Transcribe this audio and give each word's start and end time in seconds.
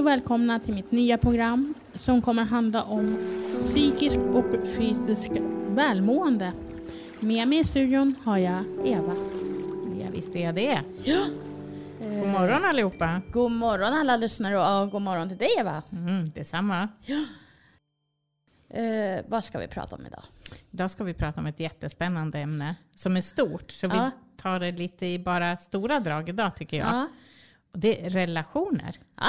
Hej 0.00 0.04
och 0.04 0.10
välkomna 0.12 0.60
till 0.60 0.74
mitt 0.74 0.90
nya 0.90 1.18
program 1.18 1.74
som 1.94 2.22
kommer 2.22 2.44
handla 2.44 2.82
om 2.84 3.16
psykisk 3.68 4.16
och 4.16 4.44
fysisk 4.76 5.30
välmående. 5.68 6.52
Med 7.20 7.48
mig 7.48 7.58
i 7.58 7.64
studion 7.64 8.14
har 8.24 8.38
jag 8.38 8.64
Eva. 8.84 9.14
Ja, 10.00 10.06
visst 10.12 10.36
är 10.36 10.44
jag 10.44 10.54
det. 10.54 10.82
Ja. 11.04 11.18
God 12.00 12.28
morgon 12.28 12.64
allihopa. 12.64 13.22
God 13.32 13.50
morgon 13.52 13.92
alla 13.92 14.16
lyssnare 14.16 14.80
och 14.82 14.90
god 14.90 15.02
morgon 15.02 15.28
till 15.28 15.38
dig 15.38 15.48
Eva. 15.58 15.82
Mm, 15.92 16.30
detsamma. 16.30 16.88
Eh, 18.68 19.24
vad 19.28 19.44
ska 19.44 19.58
vi 19.58 19.68
prata 19.68 19.96
om 19.96 20.06
idag? 20.06 20.22
Idag 20.70 20.90
ska 20.90 21.04
vi 21.04 21.14
prata 21.14 21.40
om 21.40 21.46
ett 21.46 21.60
jättespännande 21.60 22.38
ämne 22.38 22.74
som 22.94 23.16
är 23.16 23.20
stort. 23.20 23.70
Så 23.70 23.86
Ja. 23.86 23.90
vi 24.36 24.40
tar 24.42 24.60
det 24.60 24.70
lite 24.70 25.06
i 25.06 25.18
bara 25.18 25.56
stora 25.56 26.00
drag 26.00 26.28
idag 26.28 26.56
tycker 26.56 26.76
jag. 26.76 27.06
Och 27.72 27.78
det 27.78 28.06
är 28.06 28.10
relationer. 28.10 28.98
Ja. 29.16 29.26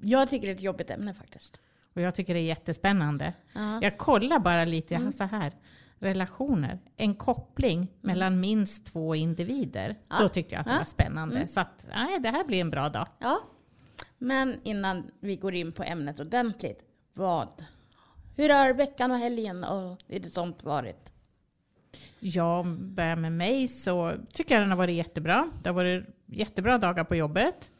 Jag 0.00 0.30
tycker 0.30 0.46
det 0.46 0.52
är 0.52 0.56
ett 0.56 0.60
jobbigt 0.62 0.90
ämne 0.90 1.14
faktiskt. 1.14 1.60
Och 1.94 2.00
jag 2.00 2.14
tycker 2.14 2.34
det 2.34 2.40
är 2.40 2.44
jättespännande. 2.44 3.32
Ja. 3.54 3.78
Jag 3.82 3.98
kollar 3.98 4.38
bara 4.38 4.64
lite, 4.64 4.94
Mm. 4.94 5.12
så 5.12 5.24
här. 5.24 5.52
Relationer, 5.98 6.78
en 6.96 7.14
koppling 7.14 7.88
mellan 8.00 8.40
minst 8.40 8.86
två 8.86 9.14
individer. 9.14 9.96
Ja. 10.08 10.16
Då 10.20 10.28
tyckte 10.28 10.54
jag 10.54 10.60
att 10.60 10.66
det 10.66 10.72
Ja. 10.72 10.78
var 10.78 10.84
spännande. 10.84 11.36
Mm. 11.36 11.48
Så 11.48 11.60
att, 11.60 11.86
nej, 11.94 12.18
det 12.20 12.28
här 12.28 12.44
blir 12.44 12.60
en 12.60 12.70
bra 12.70 12.88
dag. 12.88 13.06
ja. 13.18 13.38
Men 14.18 14.60
innan 14.62 15.10
vi 15.20 15.36
går 15.36 15.54
in 15.54 15.72
på 15.72 15.82
ämnet 15.82 16.20
ordentligt. 16.20 16.80
Vad? 17.14 17.64
Hur 18.36 18.48
har 18.48 18.72
veckan 18.72 19.10
och 19.10 19.18
helgen 19.18 19.64
och 19.64 19.98
lite 20.06 20.30
sånt 20.30 20.62
varit? 20.64 21.12
Jag 22.20 22.66
börjar 22.80 23.16
med 23.16 23.32
mig 23.32 23.68
så 23.68 24.12
tycker 24.32 24.54
jag 24.54 24.62
den 24.62 24.70
har 24.70 24.76
varit 24.76 24.96
jättebra. 24.96 25.50
Det 25.62 25.68
har 25.68 25.74
varit 25.74 26.04
jättebra 26.26 26.78
dagar 26.78 27.04
på 27.04 27.16
jobbet. 27.16 27.70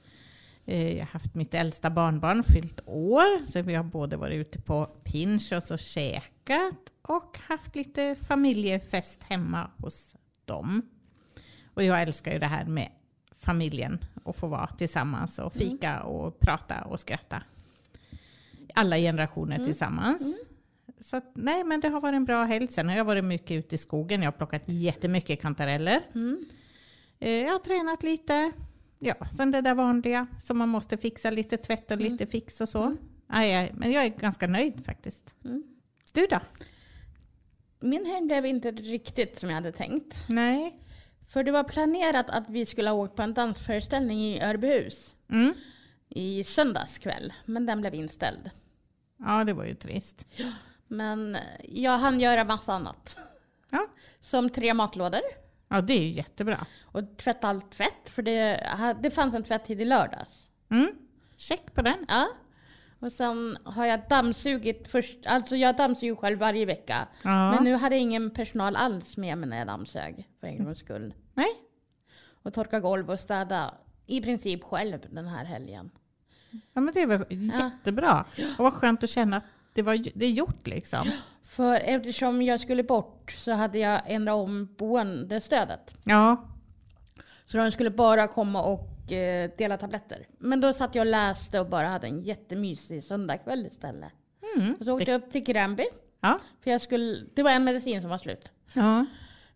Eh, 0.66 0.92
Jag 0.92 1.04
har 1.04 1.10
haft 1.12 1.34
mitt 1.34 1.54
äldsta 1.54 1.90
barnbarn 1.90 2.44
fyllt 2.44 2.80
år, 2.86 3.46
så 3.46 3.62
vi 3.62 3.74
har 3.74 3.84
både 3.84 4.16
varit 4.16 4.34
ute 4.46 4.60
på 4.60 4.86
Pinchos 4.86 5.70
och 5.70 5.78
käkat 5.78 6.92
och 7.02 7.38
haft 7.42 7.76
lite 7.76 8.14
familjefest 8.28 9.22
hemma 9.22 9.70
hos 9.78 10.14
dem. 10.44 10.82
Och 11.74 11.84
jag 11.84 12.02
älskar 12.02 12.32
ju 12.32 12.38
det 12.38 12.46
här 12.46 12.64
med 12.64 12.88
familjen 13.32 13.98
och 14.24 14.36
få 14.36 14.46
vara 14.46 14.66
tillsammans 14.66 15.38
och 15.38 15.52
fika 15.52 16.00
och 16.02 16.40
prata 16.40 16.82
och 16.82 17.00
skratta. 17.00 17.42
Alla 18.74 18.96
generationer 18.96 19.64
tillsammans. 19.64 20.22
Så 21.00 21.16
att, 21.16 21.30
nej, 21.34 21.64
men 21.64 21.80
det 21.80 21.88
har 21.88 22.00
varit 22.00 22.16
en 22.16 22.24
bra 22.24 22.44
helg. 22.44 22.68
Sen 22.68 22.88
har 22.88 22.96
jag 22.96 23.04
varit 23.04 23.24
mycket 23.24 23.50
ute 23.50 23.74
i 23.74 23.78
skogen. 23.78 24.22
Jag 24.22 24.26
har 24.26 24.36
plockat 24.36 24.62
jättemycket 24.66 25.40
kantareller. 25.40 26.00
Mm. 26.14 26.44
Eh, 27.20 27.30
Jag 27.30 27.52
har 27.52 27.58
tränat 27.58 28.02
lite. 28.02 28.52
Ja, 29.02 29.14
sen 29.36 29.50
det 29.50 29.60
där 29.60 29.74
vanliga 29.74 30.26
som 30.42 30.58
man 30.58 30.68
måste 30.68 30.96
fixa 30.96 31.30
lite 31.30 31.56
tvätt 31.56 31.90
och 31.90 31.96
lite 31.98 32.26
fix 32.26 32.60
och 32.60 32.68
så. 32.68 32.96
Nej, 33.26 33.50
jag- 33.52 33.74
men 33.74 33.92
jag 33.92 34.04
är 34.04 34.08
ganska 34.08 34.46
nöjd 34.46 34.84
faktiskt. 34.84 35.34
Mm. 35.44 35.62
Du 36.12 36.26
då? 36.26 36.38
Min 37.80 38.06
helg 38.06 38.26
blev 38.26 38.46
inte 38.46 38.70
riktigt 38.70 39.38
som 39.38 39.48
jag 39.48 39.54
hade 39.56 39.72
tänkt. 39.72 40.16
Nej. 40.28 40.78
För 41.28 41.44
det 41.44 41.52
var 41.52 41.64
planerat 41.64 42.30
att 42.30 42.48
vi 42.50 42.66
skulle 42.66 42.90
ha 42.90 42.96
åkt 42.96 43.16
på 43.16 43.22
en 43.22 43.34
dansföreställning 43.34 44.20
i 44.20 44.42
Örbyhus 44.42 45.14
Mm. 45.30 45.54
i 46.08 46.44
söndags 46.44 46.98
kväll, 46.98 47.32
men 47.44 47.66
den 47.66 47.80
blev 47.80 47.94
inställd. 47.94 48.50
Ja, 49.18 49.44
det 49.44 49.52
var 49.52 49.64
ju 49.64 49.74
trist. 49.74 50.26
Men 50.88 51.36
jag 51.68 51.98
hann 51.98 52.20
göra 52.20 52.44
massa 52.44 52.72
annat. 52.74 53.18
Ja. 53.70 53.86
Som 54.20 54.50
tre 54.50 54.74
matlådor 54.74 55.20
ja, 55.70 55.80
det 55.80 55.92
är 55.92 56.02
ju 56.02 56.10
jättebra. 56.10 56.66
och 56.82 57.16
tvätta 57.16 57.48
all 57.48 57.60
tvätt, 57.60 58.10
för 58.10 58.22
det, 58.22 58.66
det 59.02 59.10
fanns 59.10 59.34
en 59.34 59.44
tvätttid 59.44 59.80
i 59.80 59.84
lördags. 59.84 60.50
Mm. 60.70 60.88
Check 61.36 61.74
på 61.74 61.82
den. 61.82 62.06
Ja. 62.08 62.28
Och 62.98 63.12
sen 63.12 63.58
har 63.64 63.86
jag 63.86 64.00
dammsugit 64.08 64.88
först, 64.88 65.26
alltså 65.26 65.56
jag 65.56 65.76
dammsuger 65.76 66.14
själv 66.14 66.38
varje 66.38 66.64
vecka. 66.66 67.08
Ja. 67.22 67.50
Men 67.54 67.64
nu 67.64 67.74
hade 67.74 67.94
jag 67.94 68.02
ingen 68.02 68.30
personal 68.30 68.76
alls 68.76 69.16
med 69.16 69.38
mig 69.38 69.48
när 69.48 69.58
jag 69.58 69.66
dammsög, 69.66 70.28
för 70.40 70.46
en 70.46 70.64
gångs 70.64 70.78
skull. 70.78 71.14
Nej. 71.34 71.48
Och 72.42 72.54
torka 72.54 72.80
golv 72.80 73.10
och 73.10 73.20
städa 73.20 73.74
i 74.06 74.20
princip 74.20 74.64
själv 74.64 74.98
den 75.10 75.28
här 75.28 75.44
helgen. 75.44 75.90
Ja, 76.50 76.80
men 76.80 76.94
det 76.94 77.06
var 77.06 77.26
jättebra. 77.30 78.24
Och 78.58 78.64
vad 78.64 78.72
skönt 78.72 79.04
att 79.04 79.10
känna 79.10 79.36
att 79.36 79.44
det, 79.72 79.82
var, 79.82 80.04
det 80.14 80.26
är 80.26 80.30
gjort 80.30 80.66
liksom. 80.66 81.06
För 81.50 81.74
eftersom 81.74 82.42
jag 82.42 82.60
skulle 82.60 82.82
bort 82.82 83.32
så 83.32 83.52
hade 83.52 83.78
jag 83.78 84.02
ändrat 84.06 84.34
om 84.34 84.74
boendestödet. 84.78 85.94
Ja. 86.04 86.44
Så 87.44 87.56
de 87.56 87.72
skulle 87.72 87.90
bara 87.90 88.28
komma 88.28 88.62
och 88.62 89.12
eh, 89.12 89.50
dela 89.58 89.76
tabletter. 89.76 90.26
Men 90.38 90.60
då 90.60 90.72
satt 90.72 90.94
jag 90.94 91.02
och 91.02 91.10
läste 91.10 91.60
och 91.60 91.66
bara 91.68 91.88
hade 91.88 92.06
en 92.06 92.22
jättemysig 92.22 93.04
söndagkväll 93.04 93.66
istället. 93.66 94.12
Mm. 94.56 94.74
Och 94.74 94.84
så 94.84 94.92
åkte 94.92 95.10
jag 95.10 95.22
upp 95.22 95.30
till 95.30 95.42
Gränby. 95.42 95.84
Ja. 96.20 96.38
För 96.60 96.70
jag 96.70 96.80
skulle, 96.80 97.18
det 97.34 97.42
var 97.42 97.50
en 97.50 97.64
medicin 97.64 98.00
som 98.00 98.10
var 98.10 98.18
slut. 98.18 98.50
ja. 98.74 99.06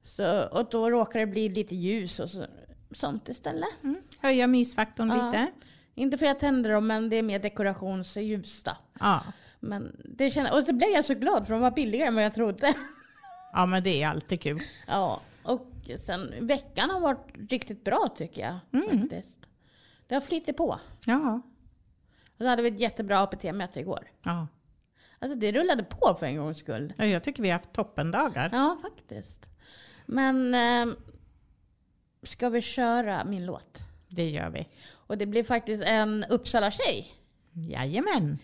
Så, 0.03 0.43
och 0.45 0.69
då 0.71 0.91
råkade 0.91 1.25
det 1.25 1.31
bli 1.31 1.49
lite 1.49 1.75
ljus 1.77 2.21
och 2.21 2.31
så, 2.31 2.47
sånt 2.93 3.29
istället. 3.29 3.83
Mm. 3.83 3.97
Höja 4.21 4.47
mysfaktorn 4.47 5.09
Ja. 5.09 5.27
lite. 5.27 5.47
Inte 5.95 6.19
för 6.19 6.27
att 6.27 6.31
jag 6.31 6.39
tände 6.39 6.69
dem, 6.73 6.87
men 6.87 7.09
det 7.09 7.17
är 7.17 7.23
mer 7.23 7.39
dekorationsljus 7.39 8.63
då. 8.63 8.73
Ja. 9.01 9.23
Men 9.69 9.97
det 10.05 10.31
kände, 10.31 10.51
och 10.51 10.65
så 10.65 10.73
blev 10.73 10.91
jag 10.91 11.05
så 11.05 11.15
glad 11.15 11.47
för 11.47 11.55
de 11.55 11.61
var 11.63 11.71
billigare 11.71 12.09
än 12.09 12.15
vad 12.15 12.25
jag 12.25 12.35
trodde. 12.35 12.75
ja, 13.53 13.67
men 13.67 13.83
det 13.83 14.03
är 14.03 14.09
alltid 14.09 14.41
kul. 14.41 14.61
Ja, 14.87 15.21
och 15.43 15.67
sen 16.01 16.47
veckan 16.47 16.91
har 16.91 17.01
varit 17.01 17.27
riktigt 17.51 17.85
bra 17.85 18.15
tycker 18.17 18.43
jag. 18.43 18.83
Mm. 18.83 19.01
Faktiskt. 19.01 19.39
Det 20.07 20.15
har 20.15 20.21
flyttat 20.21 20.57
på. 20.57 20.81
Ja. 21.07 21.41
Och 22.37 22.39
så 22.39 22.47
hade 22.47 22.63
vi 22.63 22.69
ett 22.69 22.81
jättebra 22.81 23.21
APT-möte 23.23 23.81
igår. 23.81 24.11
ja. 24.23 24.47
Alltså 25.19 25.39
det 25.39 25.53
rullade 25.53 25.85
på 25.85 26.17
för 26.19 26.27
en 26.27 26.37
gångs 26.37 26.59
skull. 26.59 26.93
Ja, 26.97 27.05
Jag 27.07 27.25
tycker 27.25 27.43
vi 27.43 27.51
har 27.51 27.59
haft 27.59 27.73
toppendagar. 27.73 28.49
Ja, 28.53 28.79
faktiskt. 28.83 29.49
Men 30.07 30.55
eh, 30.55 30.95
ska 32.23 32.49
vi 32.49 32.63
köra 32.63 33.25
min 33.25 33.47
låt? 33.47 33.79
Det 34.09 34.29
gör 34.31 34.51
vi. 34.51 34.69
Och 34.93 35.19
det 35.19 35.27
blir 35.27 35.45
faktiskt 35.45 35.83
en 35.87 36.25
Uppsala-tjej. 36.29 37.15
Jajamän. 37.53 38.39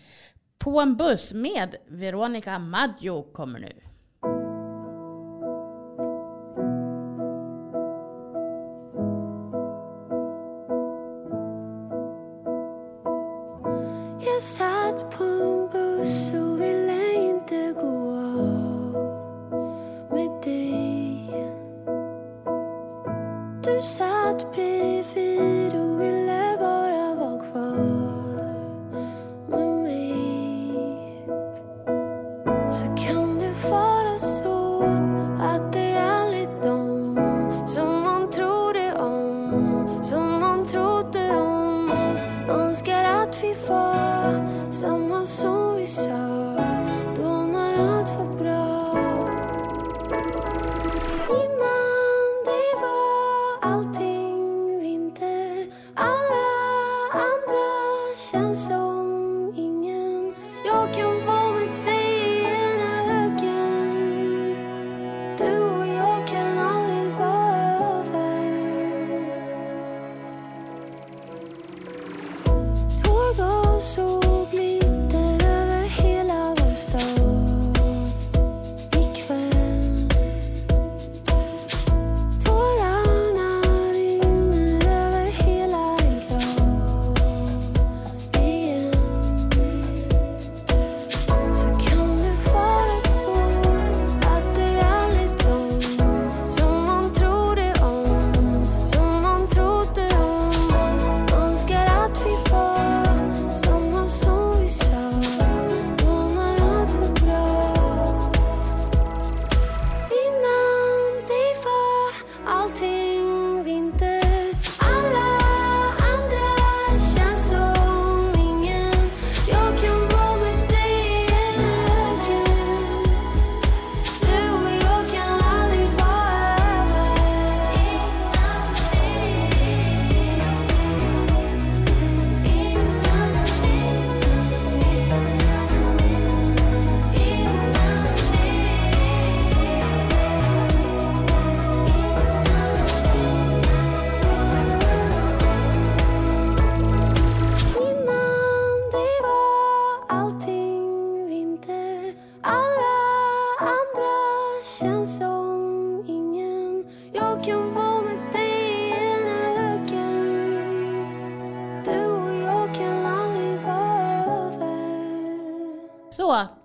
På 0.63 0.81
en 0.81 0.95
buss 0.95 1.33
med 1.33 1.75
Veronica 1.87 2.59
Maggio 2.59 3.23
kommer 3.23 3.59
nu. 3.59 3.90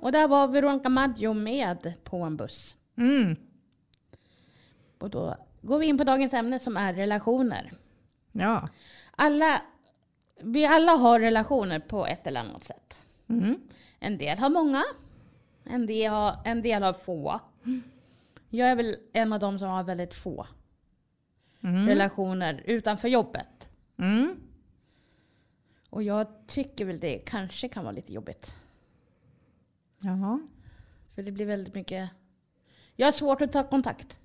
Och 0.06 0.12
där 0.12 0.28
var 0.28 0.48
Veronica 0.48 0.88
Maggio 0.88 1.32
med 1.32 2.04
på 2.04 2.16
en 2.22 2.36
buss. 2.36 2.76
Mm. 2.96 3.36
Och 4.98 5.10
då 5.10 5.36
går 5.62 5.78
vi 5.78 5.86
in 5.86 5.98
på 5.98 6.04
dagens 6.04 6.34
ämne 6.34 6.58
som 6.58 6.76
är 6.76 6.94
relationer. 6.94 7.70
Ja. 8.32 8.68
Alla, 9.10 9.62
vi 10.42 10.66
alla 10.66 10.92
har 10.92 11.20
relationer 11.20 11.78
på 11.78 12.06
ett 12.06 12.26
eller 12.26 12.40
annat 12.40 12.64
sätt. 12.64 13.02
Mm. 13.28 13.60
En 13.98 14.18
del 14.18 14.38
har 14.38 14.50
många, 14.50 14.84
en 15.64 15.86
del 15.86 16.10
har, 16.10 16.38
en 16.44 16.62
del 16.62 16.82
har 16.82 16.92
få. 16.92 17.40
Jag 18.48 18.68
är 18.68 18.76
väl 18.76 18.96
en 19.12 19.32
av 19.32 19.40
dem 19.40 19.58
som 19.58 19.68
har 19.68 19.84
väldigt 19.84 20.14
få 20.14 20.46
Mm. 21.60 21.86
relationer 21.86 22.62
utanför 22.64 23.08
jobbet. 23.08 23.68
Mm. 23.98 24.36
Och 25.90 26.02
jag 26.02 26.26
tycker 26.46 26.84
väl 26.84 27.00
det 27.00 27.18
kanske 27.18 27.68
kan 27.68 27.84
vara 27.84 27.94
lite 27.94 28.12
jobbigt. 28.12 28.54
Jaha. 30.00 30.40
För 31.14 31.22
det 31.22 31.32
blir 31.32 31.46
väldigt 31.46 31.74
mycket... 31.74 32.10
Jag 32.96 33.06
har 33.06 33.12
svårt 33.12 33.40
att 33.42 33.52
ta 33.52 33.64
kontakt. 33.64 34.18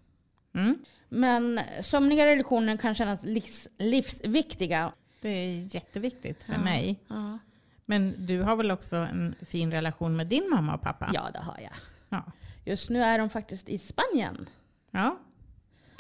Mm. 0.54 0.86
Men 1.10 1.60
somliga 1.82 2.26
relationer 2.26 2.78
kan 2.78 2.96
kännas 2.96 3.24
livs, 3.24 3.68
livsviktiga. 3.78 4.92
Det 5.22 5.30
är 5.30 5.76
jätteviktigt 5.76 6.44
för 6.44 6.54
Ja. 6.54 6.60
mig. 6.60 7.00
Ja. 7.08 7.38
Men 7.86 8.26
du 8.26 8.42
har 8.42 8.56
väl 8.56 8.72
också 8.72 8.96
en 8.96 9.36
fin 9.42 9.72
relation 9.72 10.16
med 10.16 10.28
din 10.28 10.50
mamma 10.50 10.76
och 10.76 10.82
pappa? 10.82 11.10
ja, 11.14 11.30
det 11.34 11.40
har 11.40 11.60
jag. 11.60 11.74
Ja. 12.10 12.24
Just 12.66 12.90
nu 12.90 13.04
är 13.04 13.20
de 13.20 13.30
faktiskt 13.30 13.70
i 13.70 13.78
Spanien. 13.78 14.50
ja. 14.92 15.18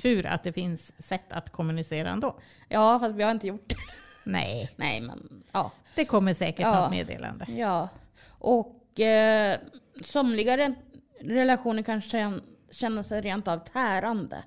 Tur 0.01 0.25
att 0.25 0.43
det 0.43 0.53
finns 0.53 0.91
sätt 1.07 1.31
att 1.31 1.49
kommunicera 1.51 2.09
ändå. 2.09 2.39
Ja, 2.69 2.99
fast 2.99 3.15
vi 3.15 3.23
har 3.23 3.31
inte 3.31 3.47
gjort 3.47 3.69
det. 3.69 3.75
Nej, 4.23 4.69
Nej, 4.75 5.01
men 5.01 5.43
ja. 5.51 5.71
det 5.95 6.05
kommer 6.05 6.33
säkert 6.33 6.59
Ja. 6.59 6.79
något 6.81 6.91
meddelande. 6.91 7.45
Ja. 7.51 7.89
Och 8.27 8.80
eh, 8.99 9.59
somliga 10.05 10.57
re- 10.57 10.75
relationer 11.21 11.83
kan 11.83 11.99
kän- 12.01 12.41
känna 12.71 13.03
sig 13.03 13.21
rent 13.21 13.47
av 13.47 13.57
tärande. 13.57 14.43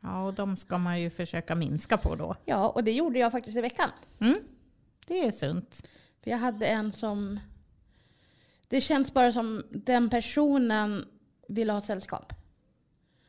Ja, 0.00 0.22
och 0.26 0.34
de 0.34 0.56
ska 0.56 0.78
man 0.78 1.00
ju 1.00 1.10
försöka 1.10 1.54
minska 1.54 1.96
på 1.98 2.14
då. 2.14 2.36
Ja, 2.44 2.68
och 2.68 2.84
det 2.84 2.92
gjorde 2.92 3.18
jag 3.18 3.32
faktiskt 3.32 3.56
i 3.56 3.60
veckan. 3.60 3.90
Mm. 4.20 4.38
Det 5.06 5.26
är 5.26 5.30
sunt. 5.30 5.88
För 6.22 6.30
jag 6.30 6.38
hade 6.38 6.66
en 6.66 6.92
som... 6.92 7.40
Det 8.68 8.80
känns 8.80 9.14
bara 9.14 9.32
som 9.32 9.62
den 9.70 10.10
personen 10.10 11.04
ville 11.48 11.72
ha 11.72 11.80
sällskap. 11.80 12.32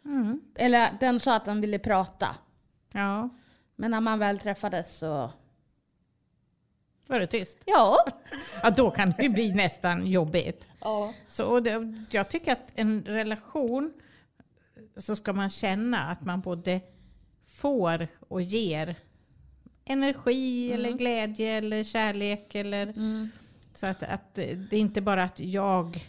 Mm. 0.06 0.42
Eller 0.56 0.98
den 1.00 1.20
sa 1.20 1.36
att 1.36 1.46
den 1.46 1.62
ville 1.62 1.80
prata. 1.80 2.36
Ja, 2.92 3.30
Men 3.76 3.92
när 3.92 4.02
man 4.02 4.20
väl 4.20 4.40
träffades 4.40 4.98
så... 4.98 5.32
var 7.08 7.20
det 7.20 7.28
tyst? 7.28 7.58
Ja. 7.66 7.98
Ja, 8.64 8.70
då 8.70 8.92
kan 8.92 9.12
det 9.18 9.24
ju 9.24 9.30
bli 9.30 9.52
nästan 9.54 10.08
jobbigt. 10.08 10.68
ja. 10.82 11.14
Så 11.30 11.46
och 11.46 11.64
det, 11.64 12.06
jag 12.12 12.30
tycker 12.30 12.52
att 12.52 12.72
en 12.76 13.04
relation 13.06 13.94
så 14.98 15.16
ska 15.16 15.34
man 15.34 15.50
känna 15.50 16.00
att 16.00 16.22
man 16.22 16.42
både 16.42 16.82
får 17.46 18.08
och 18.28 18.42
ger 18.42 18.96
energi 19.86 20.72
eller 20.74 20.92
glädje 20.92 21.54
eller 21.58 21.84
kärlek. 21.84 22.56
Eller, 22.56 22.84
Mm. 22.88 23.30
så 23.74 23.86
att, 23.86 24.04
att 24.04 24.36
det 24.36 24.72
är 24.72 24.80
inte 24.80 25.02
bara 25.02 25.24
att 25.24 25.40
jag 25.40 26.08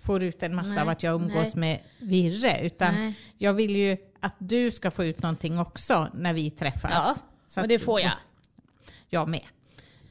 får 0.00 0.22
ut 0.22 0.42
en 0.42 0.54
massa 0.54 0.68
Nej, 0.68 0.78
av 0.82 0.88
att 0.88 1.02
jag 1.02 1.14
umgås 1.22 1.54
med 1.54 1.80
Virre, 2.00 2.60
utan 2.66 2.94
Nej. 2.94 3.14
jag 3.38 3.52
vill 3.54 3.76
ju 3.76 3.96
att 4.20 4.34
du 4.38 4.70
ska 4.70 4.90
få 4.90 5.04
ut 5.04 5.22
någonting 5.22 5.58
också 5.58 6.08
när 6.14 6.34
vi 6.34 6.50
träffas. 6.50 6.90
Ja, 6.92 7.16
Så 7.46 7.60
och 7.62 7.68
det 7.68 7.78
får 7.78 8.00
jag. 8.00 8.12
Jag 9.08 9.28
med. 9.28 9.44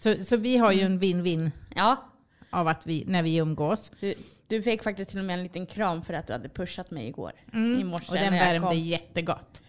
Så, 0.04 0.26
så 0.26 0.38
vi 0.38 0.58
har 0.58 0.72
ju 0.72 0.82
Mm. 0.82 0.94
en 0.94 1.00
win-win 1.00 1.52
Ja. 1.76 2.10
av 2.50 2.68
att 2.68 2.88
vi, 2.88 3.04
när 3.08 3.24
vi 3.24 3.36
umgås. 3.38 3.92
Du, 4.00 4.14
du 4.48 4.62
fick 4.64 4.84
faktiskt 4.84 5.10
till 5.10 5.20
och 5.20 5.26
med 5.26 5.34
en 5.34 5.44
liten 5.44 5.66
kram 5.66 6.04
för 6.04 6.14
att 6.14 6.28
du 6.28 6.34
hade 6.34 6.50
pushat 6.50 6.92
mig 6.92 7.08
igår. 7.08 7.32
Mm. 7.54 7.80
I 7.80 7.84
morse 7.84 8.06
Och 8.10 8.14
den 8.16 8.34
när 8.34 8.38
jag 8.40 8.46
värmde 8.46 8.68
kom. 8.68 8.78
jättegott. 8.78 9.62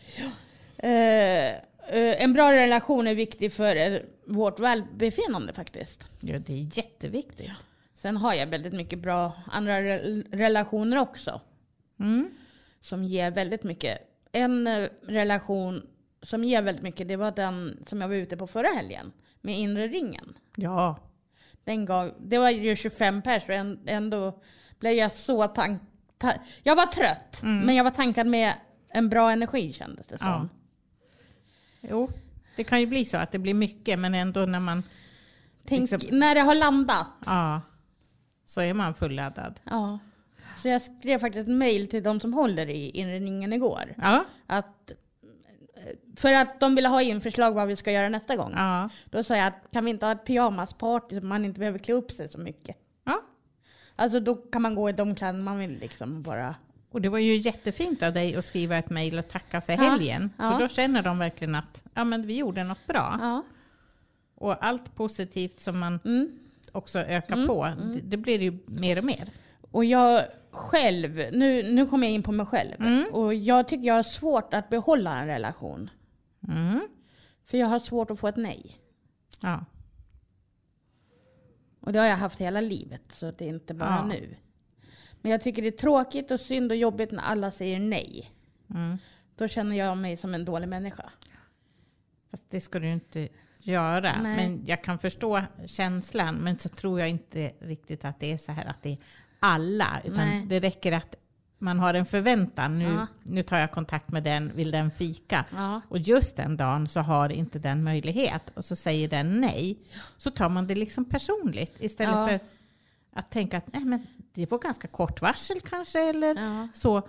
Eh, 0.76 1.48
eh, 1.48 2.22
en 2.22 2.32
bra 2.32 2.52
relation 2.52 3.06
är 3.06 3.14
viktig 3.14 3.52
för 3.52 3.76
eh, 3.76 3.98
vårt 4.26 4.60
välbefinnande 4.60 5.52
faktiskt. 5.52 6.08
Ja, 6.20 6.38
det 6.38 6.52
är 6.52 6.76
jätteviktigt. 6.78 7.50
Sen 7.94 8.16
har 8.16 8.34
jag 8.34 8.46
väldigt 8.46 8.72
mycket 8.72 8.98
bra 8.98 9.32
andra 9.52 9.80
re- 9.80 10.24
relationer 10.32 10.96
också. 10.98 11.40
Mm. 12.00 12.30
Som 12.80 13.04
ger 13.04 13.30
väldigt 13.30 13.62
mycket. 13.62 13.98
En 14.32 14.66
eh, 14.66 14.88
relation 15.02 15.86
som 16.22 16.44
ger 16.44 16.62
väldigt 16.62 16.82
mycket, 16.82 17.08
det 17.08 17.16
var 17.16 17.30
den 17.32 17.84
som 17.86 18.00
jag 18.00 18.08
var 18.08 18.14
ute 18.14 18.36
på 18.36 18.46
förra 18.46 18.68
helgen. 18.68 19.12
Med 19.44 19.58
inre 19.58 19.88
ringen. 19.88 20.38
Ja, 20.56 20.98
Den 21.64 21.84
gav, 21.84 22.14
det 22.20 22.38
var 22.38 22.50
ju 22.50 22.76
25 22.76 23.22
pers 23.22 23.42
och 23.44 23.50
än- 23.54 23.80
ändå 23.86 24.42
blev 24.78 24.92
jag 24.92 25.12
så 25.12 25.46
tank... 25.46 25.82
Ta, 26.18 26.32
jag 26.62 26.76
var 26.76 26.86
trött, 26.86 27.40
men 27.42 27.74
jag 27.74 27.84
var 27.84 27.90
tankad 27.90 28.26
med 28.26 28.54
en 28.88 29.08
bra 29.08 29.30
energi 29.32 29.72
kändes 29.72 30.06
det 30.06 30.18
som. 30.18 30.26
Ja. 30.28 30.48
jo. 31.80 32.10
Det 32.56 32.64
kan 32.64 32.80
ju 32.80 32.86
bli 32.86 33.04
så 33.04 33.16
att 33.16 33.32
det 33.32 33.38
blir 33.38 33.54
mycket, 33.54 33.98
men 33.98 34.14
ändå 34.14 34.40
när 34.46 34.60
man... 34.60 34.82
Tänk, 35.66 35.90
Liksom- 35.90 36.18
när 36.18 36.34
det 36.34 36.40
har 36.40 36.54
landat. 36.54 37.06
Ja, 37.26 37.60
så 38.46 38.60
är 38.60 38.74
man 38.74 38.94
fulladdad. 38.94 39.60
Ja. 39.64 39.98
Så 40.62 40.68
jag 40.68 40.82
skrev 40.82 41.18
faktiskt 41.18 41.48
ett 41.48 41.54
mail 41.56 41.88
till 41.88 42.02
de 42.02 42.20
som 42.20 42.34
håller 42.34 42.68
i 42.70 42.90
inredningen 42.90 43.52
igår. 43.52 43.94
Ja, 44.02 44.24
Att, 44.46 44.92
för 46.16 46.32
att 46.32 46.60
de 46.60 46.74
ville 46.74 46.88
ha 46.88 47.02
in 47.02 47.20
förslag 47.20 47.52
vad 47.52 47.68
vi 47.68 47.76
ska 47.76 47.92
göra 47.92 48.08
nästa 48.08 48.36
gång. 48.36 48.52
ja, 48.56 48.88
Då 49.10 49.22
sa 49.22 49.36
jag 49.36 49.46
att 49.46 49.70
kan 49.72 49.84
vi 49.84 49.90
inte 49.90 50.06
ha 50.06 50.12
ett 50.12 50.24
pyjamasparty 50.24 51.20
så 51.20 51.26
man 51.26 51.44
inte 51.44 51.58
behöver 51.60 51.78
klä 51.78 51.94
upp 51.94 52.10
sig 52.10 52.28
så 52.28 52.38
mycket. 52.38 52.76
ja. 53.04 53.20
Alltså 53.96 54.20
då 54.20 54.34
kan 54.34 54.62
man 54.62 54.74
gå 54.74 54.88
i 54.88 54.92
de 54.92 55.14
kläder 55.14 55.38
man 55.38 55.58
vill 55.58 55.78
liksom 55.80 56.22
bara. 56.22 56.54
Och 56.90 57.00
det 57.00 57.08
var 57.08 57.18
ju 57.18 57.36
jättefint 57.36 58.02
av 58.02 58.12
dig 58.12 58.36
att 58.36 58.44
skriva 58.44 58.76
ett 58.76 58.90
mejl 58.90 59.18
och 59.18 59.28
tacka 59.28 59.60
för 59.60 59.72
Ja, 59.72 59.78
helgen. 59.78 60.30
ja. 60.38 60.52
För 60.52 60.58
då 60.58 60.68
känner 60.68 61.02
de 61.02 61.18
verkligen 61.18 61.54
att 61.54 61.84
ja, 61.94 62.04
men 62.04 62.26
vi 62.26 62.36
gjorde 62.36 62.64
något 62.64 62.86
bra. 62.86 63.18
Ja. 63.20 63.42
Och 64.34 64.64
allt 64.64 64.94
positivt 64.96 65.60
som 65.60 65.78
man 65.78 66.00
Mm. 66.04 66.38
också 66.72 66.98
ökar 66.98 67.46
på, 67.46 67.64
Det, 67.94 68.00
det 68.00 68.16
blir 68.16 68.38
ju 68.42 68.58
mer 68.66 68.98
och 68.98 69.04
mer. 69.04 69.28
Och 69.74 69.84
jag 69.84 70.26
själv, 70.50 71.16
nu, 71.32 71.62
nu 71.62 71.86
kommer 71.86 72.06
jag 72.06 72.14
in 72.14 72.22
på 72.22 72.32
mig 72.32 72.46
själv. 72.46 72.80
Mm. 72.80 73.04
Och 73.12 73.34
jag 73.34 73.68
tycker 73.68 73.84
jag 73.84 73.94
har 73.94 74.02
svårt 74.02 74.54
att 74.54 74.68
behålla 74.68 75.18
en 75.20 75.26
relation. 75.26 75.90
Mm. 76.48 76.80
För 77.44 77.58
jag 77.58 77.66
har 77.66 77.78
svårt 77.78 78.10
att 78.10 78.18
få 78.18 78.28
ett 78.28 78.36
nej. 78.36 78.80
Ja. 79.40 79.64
Och 81.80 81.92
det 81.92 81.98
har 81.98 82.06
jag 82.06 82.16
haft 82.16 82.40
hela 82.40 82.60
livet, 82.60 83.02
så 83.12 83.30
det 83.30 83.44
är 83.44 83.48
inte 83.48 83.74
bara 83.74 83.90
Ja. 83.90 84.06
nu. 84.06 84.36
Men 85.20 85.32
jag 85.32 85.42
tycker 85.42 85.62
det 85.62 85.68
är 85.68 85.78
tråkigt 85.78 86.30
och 86.30 86.40
synd 86.40 86.72
och 86.72 86.76
jobbigt 86.78 87.10
när 87.10 87.22
alla 87.22 87.50
säger 87.50 87.80
nej. 87.80 88.30
Mm. 88.70 88.98
Då 89.36 89.48
känner 89.48 89.76
jag 89.76 89.98
mig 89.98 90.16
som 90.16 90.34
en 90.34 90.44
dålig 90.44 90.68
människa. 90.68 91.10
Fast 92.30 92.50
det 92.50 92.60
ska 92.60 92.78
du 92.78 92.92
inte 92.92 93.28
göra. 93.58 94.22
Nej. 94.22 94.36
Men 94.36 94.64
jag 94.66 94.84
kan 94.84 94.98
förstå 94.98 95.42
känslan. 95.66 96.34
Men 96.34 96.58
så 96.58 96.68
tror 96.68 97.00
jag 97.00 97.08
inte 97.08 97.52
riktigt 97.60 98.04
att 98.04 98.20
det 98.20 98.32
är 98.32 98.38
så 98.38 98.52
här 98.52 98.66
att 98.66 98.82
det 98.82 98.92
är 98.92 98.98
alla. 99.44 99.88
Nej. 99.92 100.02
Utan 100.12 100.48
det 100.48 100.60
räcker 100.60 100.92
att 100.92 101.14
man 101.58 101.78
har 101.78 101.94
en 101.94 102.06
förväntan. 102.06 102.78
Nu, 102.78 102.84
Ja. 102.84 103.06
nu 103.22 103.42
tar 103.42 103.58
jag 103.58 103.70
kontakt 103.72 104.12
med 104.12 104.22
den, 104.22 104.52
vill 104.54 104.70
den 104.70 104.90
fika? 104.90 105.44
Ja. 105.54 105.80
Och 105.88 105.98
just 105.98 106.36
den 106.36 106.56
dagen 106.56 106.88
så 106.88 107.00
har 107.00 107.32
inte 107.32 107.58
den 107.58 107.84
möjlighet. 107.84 108.50
Och 108.54 108.64
så 108.64 108.76
säger 108.76 109.08
den 109.08 109.40
nej. 109.40 109.78
Så 110.16 110.30
tar 110.30 110.48
man 110.48 110.66
det 110.66 110.74
liksom 110.74 111.04
personligt. 111.04 111.76
Istället 111.80 112.14
Ja. 112.14 112.28
för 112.28 112.40
att 113.12 113.30
tänka 113.30 113.56
att 113.56 113.72
nej, 113.72 113.84
men 113.84 114.06
det 114.34 114.50
var 114.50 114.58
ganska 114.58 114.88
kort 114.88 115.20
varsel 115.22 115.60
kanske. 115.60 116.00
Eller 116.08 116.68
så. 116.74 117.02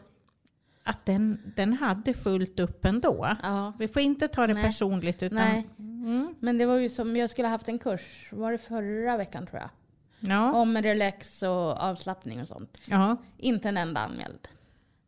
Att 0.84 1.06
den, 1.06 1.54
den 1.56 1.74
hade 1.74 2.14
fullt 2.14 2.60
upp 2.60 2.86
ändå. 2.86 3.36
Vi 3.80 3.88
får 3.88 4.02
inte 4.02 4.28
ta 4.28 4.48
det 4.48 4.54
Nej. 4.54 4.64
personligt 4.64 5.24
utan 5.24 5.38
Nej. 5.38 5.68
Mm. 5.80 6.36
Men 6.40 6.58
det 6.58 6.66
var 6.66 6.76
ju 6.78 6.90
som, 6.90 7.16
jag 7.18 7.30
skulle 7.30 7.48
haft 7.48 7.70
en 7.70 7.80
kurs, 7.80 8.30
var 8.32 8.52
det 8.52 8.58
förra 8.58 9.18
veckan 9.18 9.48
tror 9.48 9.62
jag? 9.62 9.70
Ja. 10.20 10.54
Om 10.54 10.78
relax 10.78 11.44
och 11.44 11.72
avslappning 11.82 12.42
och 12.42 12.48
sånt. 12.48 12.78
ja. 12.86 13.18
Inte 13.38 13.70
en 13.70 13.78
enda 13.78 14.00
anmäld. 14.02 14.48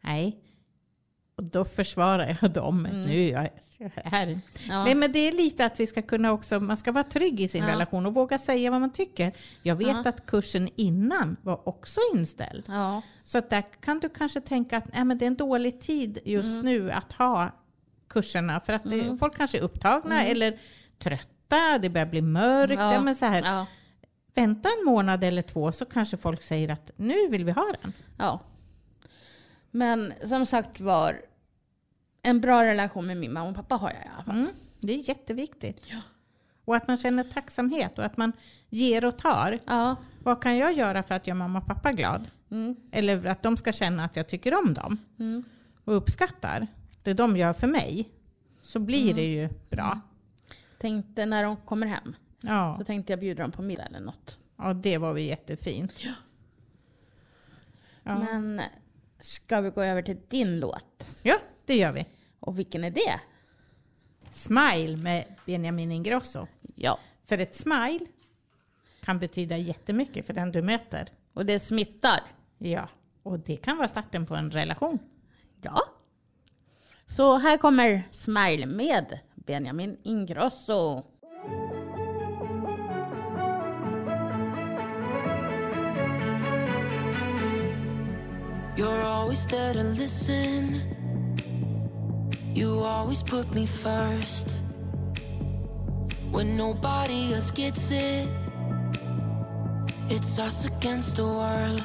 Nej. 0.01 0.39
Och 1.35 1.43
då 1.43 1.65
försvarar 1.65 2.37
jag 2.41 2.51
dem. 2.51 2.85
Mm. 2.85 3.01
Nu 3.01 3.29
är 3.29 3.31
jag 3.77 3.89
här. 3.95 4.39
Ja. 4.69 4.83
Nej, 4.83 4.95
men 4.95 5.11
det 5.11 5.19
är 5.19 5.31
lite 5.31 5.65
att 5.65 5.79
vi 5.79 5.87
ska 5.87 6.01
kunna 6.01 6.31
också, 6.31 6.59
man 6.59 6.77
ska 6.77 6.91
vara 6.91 7.03
trygg 7.03 7.41
i 7.41 7.47
sin 7.47 7.63
Ja. 7.63 7.69
relation 7.69 8.05
och 8.05 8.13
våga 8.13 8.37
säga 8.39 8.71
vad 8.71 8.81
man 8.81 8.93
tycker. 8.93 9.33
Jag 9.63 9.75
vet 9.75 9.87
Ja. 9.87 10.03
att 10.09 10.25
kursen 10.25 10.69
innan 10.75 11.37
var 11.41 11.67
också 11.69 11.99
inställd. 12.15 12.63
ja. 12.67 13.01
Så 13.23 13.37
att 13.37 13.49
där 13.49 13.63
kan 13.81 13.99
du 13.99 14.09
kanske 14.09 14.41
tänka 14.41 14.77
att 14.77 14.93
nej, 14.93 15.05
men 15.05 15.17
det 15.17 15.25
är 15.25 15.27
en 15.27 15.35
dålig 15.35 15.81
tid 15.81 16.19
just 16.25 16.63
nu 16.63 16.91
att 16.91 17.13
ha 17.13 17.51
kurserna. 18.07 18.59
För 18.59 18.73
att 18.73 18.83
det, 18.83 19.01
Mm. 19.01 19.17
folk 19.17 19.35
kanske 19.37 19.57
är 19.57 19.61
upptagna 19.61 20.23
eller 20.25 20.59
trötta, 20.99 21.79
det 21.81 21.89
börjar 21.89 22.07
bli 22.07 22.21
mörkt. 22.21 23.03
Men 23.03 23.15
så 23.15 23.25
här. 23.25 23.65
Vänta 24.37 24.69
en 24.79 24.85
månad 24.85 25.23
eller 25.23 25.41
två 25.41 25.71
så 25.71 25.85
kanske 25.85 26.17
folk 26.17 26.43
säger 26.43 26.69
att 26.69 26.91
nu 26.95 27.27
vill 27.29 27.45
vi 27.45 27.51
ha 27.51 27.73
den. 27.81 27.93
ja. 28.17 28.39
Men 29.71 30.13
som 30.29 30.45
sagt 30.45 30.79
var, 30.81 31.21
en 32.21 32.41
bra 32.41 32.63
relation 32.65 33.07
med 33.07 33.17
min 33.17 33.33
mamma 33.33 33.49
och 33.49 33.55
pappa 33.55 33.75
har 33.75 33.89
jag 33.91 33.99
i 34.05 34.09
alla 34.15 34.23
fall. 34.23 34.35
Mm, 34.35 34.49
det 34.79 34.93
är 34.93 35.09
jätteviktigt. 35.09 35.85
Och 36.65 36.75
att 36.75 36.87
man 36.87 36.97
känner 36.97 37.23
tacksamhet 37.23 37.97
och 37.99 38.05
att 38.05 38.17
man 38.17 38.31
ger 38.69 39.05
och 39.05 39.17
tar. 39.17 39.59
Ja. 39.65 39.95
Vad 40.23 40.41
kan 40.41 40.57
jag 40.57 40.73
göra 40.73 41.03
för 41.03 41.15
att 41.15 41.27
göra 41.27 41.37
mamma 41.37 41.59
och 41.59 41.65
pappa 41.67 41.91
glad? 41.91 42.27
Mm. 42.51 42.75
Eller 42.91 43.25
att 43.25 43.43
de 43.43 43.57
ska 43.57 43.71
känna 43.71 44.03
att 44.05 44.15
jag 44.15 44.27
tycker 44.29 44.53
om 44.63 44.73
dem 44.73 44.97
Mm. 45.19 45.43
och 45.83 45.95
uppskattar 45.97 46.67
det 47.03 47.13
de 47.13 47.37
gör 47.37 47.53
för 47.53 47.67
mig. 47.67 48.09
Så 48.61 48.79
blir 48.79 49.13
det 49.13 49.25
ju 49.25 49.49
bra. 49.69 49.99
Tänkte 50.79 51.25
när 51.25 51.43
de 51.43 51.55
kommer 51.57 51.87
hem 51.87 52.15
Ja, 52.41 52.75
så 52.79 52.85
tänkte 52.85 53.13
jag 53.13 53.19
bjuda 53.19 53.43
dem 53.43 53.51
på 53.51 53.61
middag 53.61 53.85
eller 53.85 53.99
något. 53.99 54.37
ja 54.57 54.73
det 54.73 54.97
var 54.97 55.17
ju 55.17 55.23
jättefint. 55.23 55.93
Ja. 58.03 58.17
Men 58.19 58.61
ska 59.19 59.61
vi 59.61 59.69
gå 59.69 59.81
över 59.81 60.01
till 60.01 60.17
din 60.27 60.59
låt? 60.59 61.15
ja, 61.21 61.37
det 61.65 61.75
gör 61.75 61.91
vi. 61.91 62.05
Och 62.39 62.59
vilken 62.59 62.83
är 62.83 62.91
det? 62.91 63.19
Smile 64.29 64.97
med 64.97 65.25
Benjamin 65.45 65.91
Ingrosso. 65.91 66.47
Ja. 66.75 66.99
För 67.25 67.37
ett 67.37 67.55
smile 67.55 68.05
kan 69.01 69.19
betyda 69.19 69.57
jättemycket 69.57 70.27
för 70.27 70.33
den 70.33 70.51
du 70.51 70.61
möter. 70.61 71.09
Och 71.33 71.45
det 71.45 71.59
smittar. 71.59 72.19
Ja, 72.57 72.89
och 73.23 73.39
det 73.39 73.57
kan 73.57 73.77
vara 73.77 73.87
starten 73.87 74.25
på 74.25 74.35
en 74.35 74.51
relation. 74.51 74.99
Ja. 75.61 75.81
Så 77.05 77.37
här 77.37 77.57
kommer 77.57 78.03
Smile 78.11 78.65
med 78.65 79.19
Benjamin 79.35 79.97
Ingrosso. 80.03 81.03
You're 88.77 89.01
always 89.01 89.43
there 89.47 89.73
to 89.73 89.83
listen. 89.83 90.83
You 92.53 92.83
always 92.83 93.23
put 93.23 93.51
me 93.51 93.65
first. 93.65 94.61
When 96.29 96.55
nobody 96.55 97.33
else 97.33 97.49
gets 97.49 97.89
it, 97.89 98.29
it's 100.09 100.37
us 100.37 100.65
against 100.65 101.15
the 101.15 101.25
world. 101.25 101.81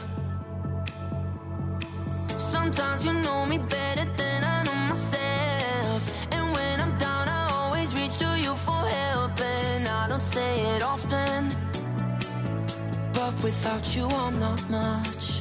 Sometimes 2.29 3.07
you 3.07 3.15
know 3.15 3.47
me 3.47 3.57
better 3.57 4.05
than 4.19 4.45
I 4.45 4.63
know 4.63 4.75
myself. 4.91 6.27
And 6.33 6.53
when 6.55 6.79
I'm 6.79 6.99
down, 6.99 7.27
I 7.27 7.49
always 7.53 7.95
reach 7.95 8.19
to 8.19 8.39
you 8.39 8.55
for 8.67 8.83
help. 9.01 9.41
And 9.41 9.89
I 9.89 10.09
don't 10.11 10.23
say 10.23 10.61
it 10.77 10.83
often, 10.83 11.57
but 13.15 13.33
without 13.43 13.97
you, 13.97 14.05
I'm 14.09 14.39
not 14.39 14.61
much. 14.69 15.32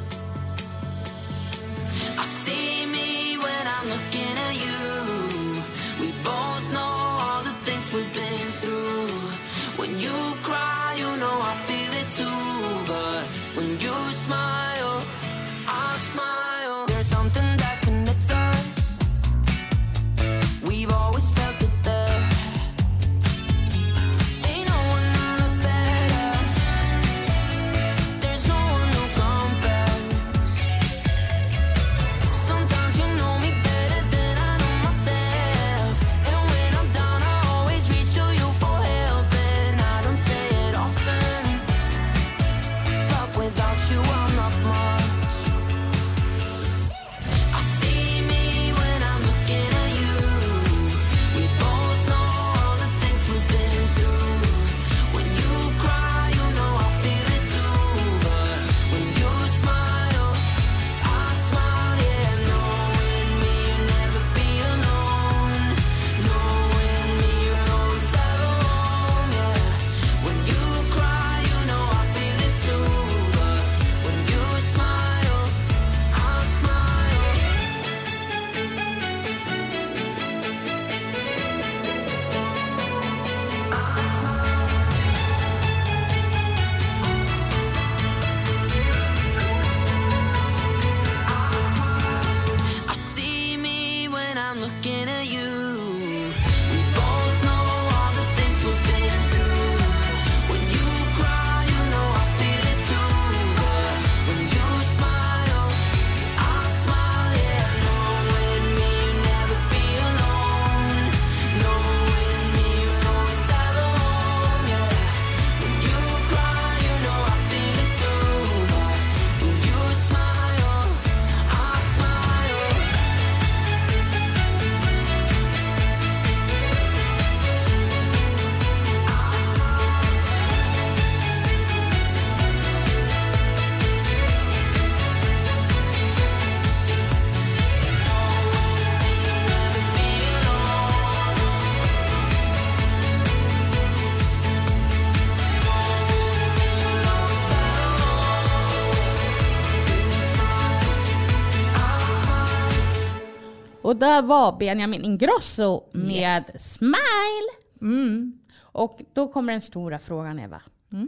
Och 153.82 153.96
där 153.96 154.22
var 154.22 154.58
Benjamin 154.60 155.04
Ingrosso 155.04 155.84
med 155.92 156.44
Smile. 156.62 157.52
Mm. 157.82 158.40
Och 158.62 159.02
då 159.14 159.28
kommer 159.28 159.54
den 159.54 159.62
stora 159.62 160.00
frågan 160.00 160.40
Eva. 160.40 160.62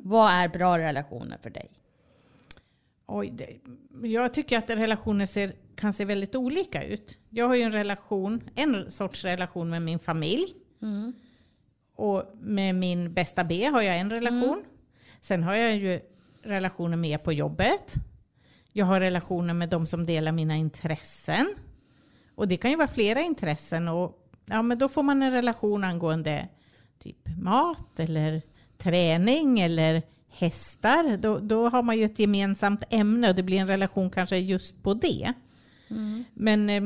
Vad 0.04 0.32
är 0.32 0.48
bra 0.48 0.78
relationer 0.78 1.38
för 1.38 1.50
dig? 1.50 1.72
Oj, 3.06 3.30
det, 3.30 3.60
jag 4.08 4.34
tycker 4.34 4.58
att 4.58 4.70
relationer 4.70 5.26
ser, 5.26 5.56
kan 5.76 5.94
se 5.94 6.06
väldigt 6.06 6.36
olika 6.36 6.84
ut. 6.84 7.18
Jag 7.30 7.48
har 7.48 7.56
ju 7.56 7.62
en 7.62 7.72
relation, 7.72 8.50
en 8.56 8.92
sorts 8.92 9.24
relation 9.26 9.70
med 9.70 9.82
min 9.82 10.00
familj. 10.00 10.54
Och 11.96 12.24
med 12.42 12.76
min 12.76 13.14
bästa 13.14 13.44
B 13.44 13.66
har 13.66 13.82
jag 13.82 14.00
en 14.00 14.10
relation. 14.10 14.64
Sen 15.22 15.44
har 15.44 15.56
jag 15.56 15.76
ju 15.76 16.00
relationer 16.42 16.98
med 16.98 17.24
på 17.24 17.34
jobbet. 17.34 17.94
Jag 18.72 18.86
har 18.86 19.00
relationer 19.00 19.54
med 19.54 19.70
de 19.70 19.88
som 19.88 20.06
delar 20.06 20.32
mina 20.32 20.56
intressen. 20.56 21.48
Och 22.36 22.48
det 22.48 22.58
kan 22.58 22.72
ju 22.72 22.78
vara 22.78 22.88
flera 22.88 23.22
intressen. 23.22 23.88
Och 23.88 24.20
ja, 24.46 24.62
men 24.62 24.78
då 24.78 24.90
får 24.90 25.04
man 25.04 25.22
en 25.22 25.32
relation 25.32 25.84
angående 25.84 26.48
typ 27.00 27.38
mat 27.38 28.00
eller 28.00 28.42
träning 28.78 29.60
eller 29.60 30.02
hästar. 30.30 31.18
Då, 31.18 31.40
då 31.40 31.70
har 31.70 31.84
man 31.84 31.98
ju 31.98 32.04
ett 32.04 32.20
gemensamt 32.20 32.84
ämne 32.90 33.30
och 33.30 33.36
det 33.36 33.44
blir 33.44 33.60
en 33.60 33.68
relation 33.68 34.10
kanske 34.10 34.38
just 34.38 34.84
på 34.84 34.94
det. 34.94 35.34
Men 36.34 36.70
eh, 36.70 36.84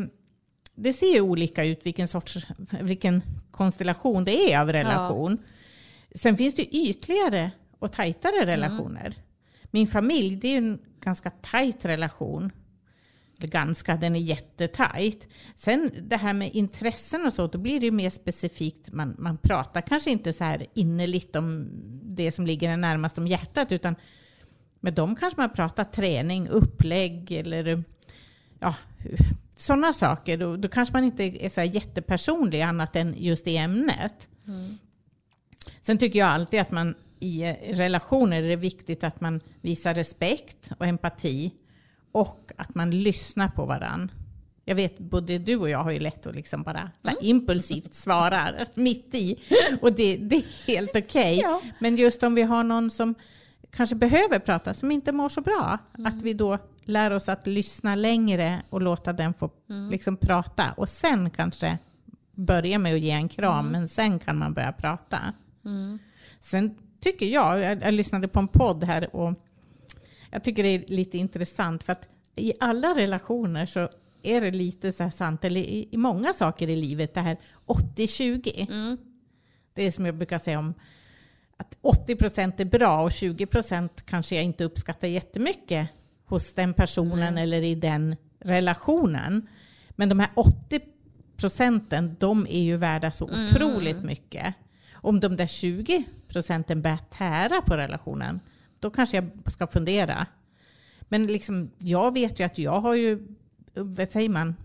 det 0.76 0.94
ser 0.94 1.14
ju 1.14 1.22
olika 1.22 1.66
ut 1.66 1.86
vilken 1.86 2.08
sorts, 2.08 2.38
vilken 2.82 3.22
konstellation 3.52 4.24
det 4.24 4.54
är 4.54 4.62
av 4.62 4.72
relation. 4.72 5.38
Sen 6.16 6.38
finns 6.38 6.56
det 6.56 6.76
ytligare 6.76 7.52
och 7.80 7.92
tajtare 7.92 8.46
relationer. 8.46 9.16
Min 9.72 9.88
familj, 9.88 10.36
det 10.36 10.48
är 10.48 10.52
ju 10.52 10.58
en 10.58 10.80
ganska 11.02 11.30
tajt 11.30 11.86
relation. 11.86 12.52
Ganska, 13.40 13.96
den 13.96 14.16
är 14.16 14.20
jättetajt. 14.20 15.28
Sen 15.56 15.92
det 16.02 16.18
här 16.18 16.34
med 16.34 16.56
intressen 16.56 17.26
och 17.26 17.34
så, 17.34 17.48
då 17.48 17.58
blir 17.58 17.80
det 17.80 17.86
ju 17.86 17.92
mer 17.92 18.10
specifikt. 18.10 18.92
Man, 18.92 19.16
man 19.18 19.38
pratar 19.38 19.82
kanske 19.82 20.10
inte 20.12 20.34
så 20.34 20.44
här 20.44 20.66
innerligt 20.74 21.36
om 21.36 21.70
det 22.04 22.32
som 22.32 22.46
ligger 22.46 22.78
närmast 22.78 23.18
om 23.18 23.28
hjärtat, 23.28 23.72
utan 23.72 23.96
med 24.80 24.94
dem 24.94 25.16
kanske 25.16 25.42
man 25.42 25.50
pratar 25.50 25.84
träning, 25.84 26.48
upplägg 26.48 27.32
eller 27.32 27.84
ja, 28.60 28.76
sådana 29.58 29.94
saker. 29.94 30.38
Då, 30.38 30.58
då 30.58 30.68
kanske 30.68 30.94
man 30.94 31.04
inte 31.04 31.24
är 31.46 31.50
så 31.50 31.62
här 31.62 31.68
jättepersonlig 31.68 32.62
annat 32.62 32.96
än 32.96 33.16
just 33.18 33.48
i 33.48 33.58
ämnet. 33.58 34.28
Sen 35.82 35.98
tycker 35.98 36.20
jag 36.20 36.30
alltid 36.30 36.60
att 36.60 36.72
man 36.72 36.96
i 37.20 37.44
relationer 37.74 38.44
är 38.44 38.50
det 38.50 38.56
viktigt 38.56 39.04
att 39.04 39.22
man 39.22 39.42
visar 39.62 39.94
respekt 39.94 40.72
och 40.78 40.86
empati 40.86 41.52
och 42.18 42.52
att 42.56 42.76
man 42.76 42.92
lyssnar 42.92 43.48
på 43.48 43.66
varann. 43.66 44.12
Jag 44.66 44.76
vet, 44.76 45.00
både 45.00 45.38
du 45.38 45.58
och 45.58 45.70
jag 45.70 45.84
har 45.84 45.92
ju 45.92 46.00
lätt 46.00 46.28
att 46.28 46.36
liksom 46.36 46.64
bara 46.64 46.92
här 47.04 47.16
impulsivt 47.22 47.94
svara 47.94 48.50
mitt 48.74 49.16
i. 49.16 49.40
Och 49.82 49.94
det, 49.94 50.18
det 50.18 50.36
är 50.36 50.68
helt 50.68 50.96
okej. 50.96 51.40
Ja. 51.44 51.62
Men 51.80 51.96
just 51.96 52.24
om 52.24 52.36
vi 52.36 52.42
har 52.42 52.64
någon 52.64 52.90
som 52.90 53.16
kanske 53.72 53.96
behöver 53.96 54.40
prata, 54.40 54.74
som 54.74 54.92
inte 54.92 55.12
mår 55.12 55.30
så 55.30 55.42
bra, 55.42 55.78
att 56.06 56.22
vi 56.22 56.34
då 56.34 56.58
lär 56.84 57.12
oss 57.12 57.30
att 57.30 57.48
lyssna 57.48 57.96
längre 57.96 58.62
och 58.70 58.82
låta 58.82 59.14
den 59.14 59.34
få 59.34 59.50
liksom 59.92 60.18
prata. 60.18 60.66
Och 60.78 60.90
sen 60.90 61.30
kanske 61.30 61.78
börja 62.36 62.80
med 62.80 62.94
att 62.94 63.00
ge 63.00 63.12
en 63.12 63.30
kram, 63.30 63.68
men 63.68 63.88
sen 63.88 64.20
kan 64.20 64.38
man 64.38 64.54
börja 64.54 64.72
prata. 64.72 65.20
Sen 66.40 66.76
tycker 67.02 67.26
jag, 67.26 67.60
jag, 67.60 67.84
jag 67.84 67.94
lyssnade 67.94 68.28
på 68.28 68.40
en 68.40 68.48
podd 68.48 68.84
här 68.84 69.16
och 69.16 69.34
jag 70.32 70.44
tycker 70.44 70.64
det 70.64 70.70
är 70.70 70.84
lite 70.88 71.18
intressant 71.18 71.84
för 71.84 71.94
att 71.94 72.08
i 72.36 72.54
alla 72.60 72.96
relationer 72.96 73.66
så 73.66 73.90
är 74.24 74.42
det 74.42 74.52
lite 74.52 74.92
så 74.92 75.04
här 75.04 75.10
sant, 75.10 75.46
eller 75.46 75.62
i, 75.62 75.88
i 75.92 75.98
många 75.98 76.34
saker 76.34 76.70
i 76.70 76.76
livet, 76.76 77.14
det 77.14 77.22
här 77.22 77.38
80-20. 77.66 78.72
Mm. 78.72 78.98
Det 79.74 79.84
är 79.84 79.92
som 79.92 80.06
jag 80.06 80.16
brukar 80.16 80.40
säga 80.40 80.60
om 80.60 80.74
att 81.58 81.78
80% 81.82 82.62
är 82.62 82.66
bra 82.66 83.02
och 83.02 83.10
20% 83.10 83.90
kanske 84.06 84.36
jag 84.36 84.44
inte 84.44 84.64
uppskattar 84.64 85.08
jättemycket 85.08 85.90
hos 86.26 86.54
den 86.54 86.74
personen 86.74 87.38
eller 87.38 87.62
i 87.62 87.76
den 87.76 88.16
relationen. 88.40 89.48
Men 89.90 90.10
de 90.10 90.20
här 90.20 90.30
80 90.36 90.80
procenten, 91.38 92.16
de 92.20 92.48
är 92.50 92.62
ju 92.62 92.78
värda 92.78 93.12
så 93.12 93.26
otroligt 93.26 94.04
mycket. 94.04 94.54
Om 94.94 95.20
de 95.20 95.36
där 95.36 95.48
20 95.48 96.04
procenten 96.28 96.82
börjar 96.82 97.00
tära 97.10 97.62
på 97.62 97.78
relationen, 97.78 98.40
då 98.80 98.90
kanske 98.90 99.18
jag 99.18 99.52
ska 99.52 99.68
fundera. 99.68 100.26
Men 101.02 101.28
liksom, 101.28 101.72
jag 101.78 102.14
vet 102.14 102.40
ju 102.40 102.44
att 102.44 102.58
jag 102.58 102.82
har 102.82 102.94
ju, 102.96 103.28
vad 103.74 104.12
säger 104.12 104.30
man, 104.30 104.56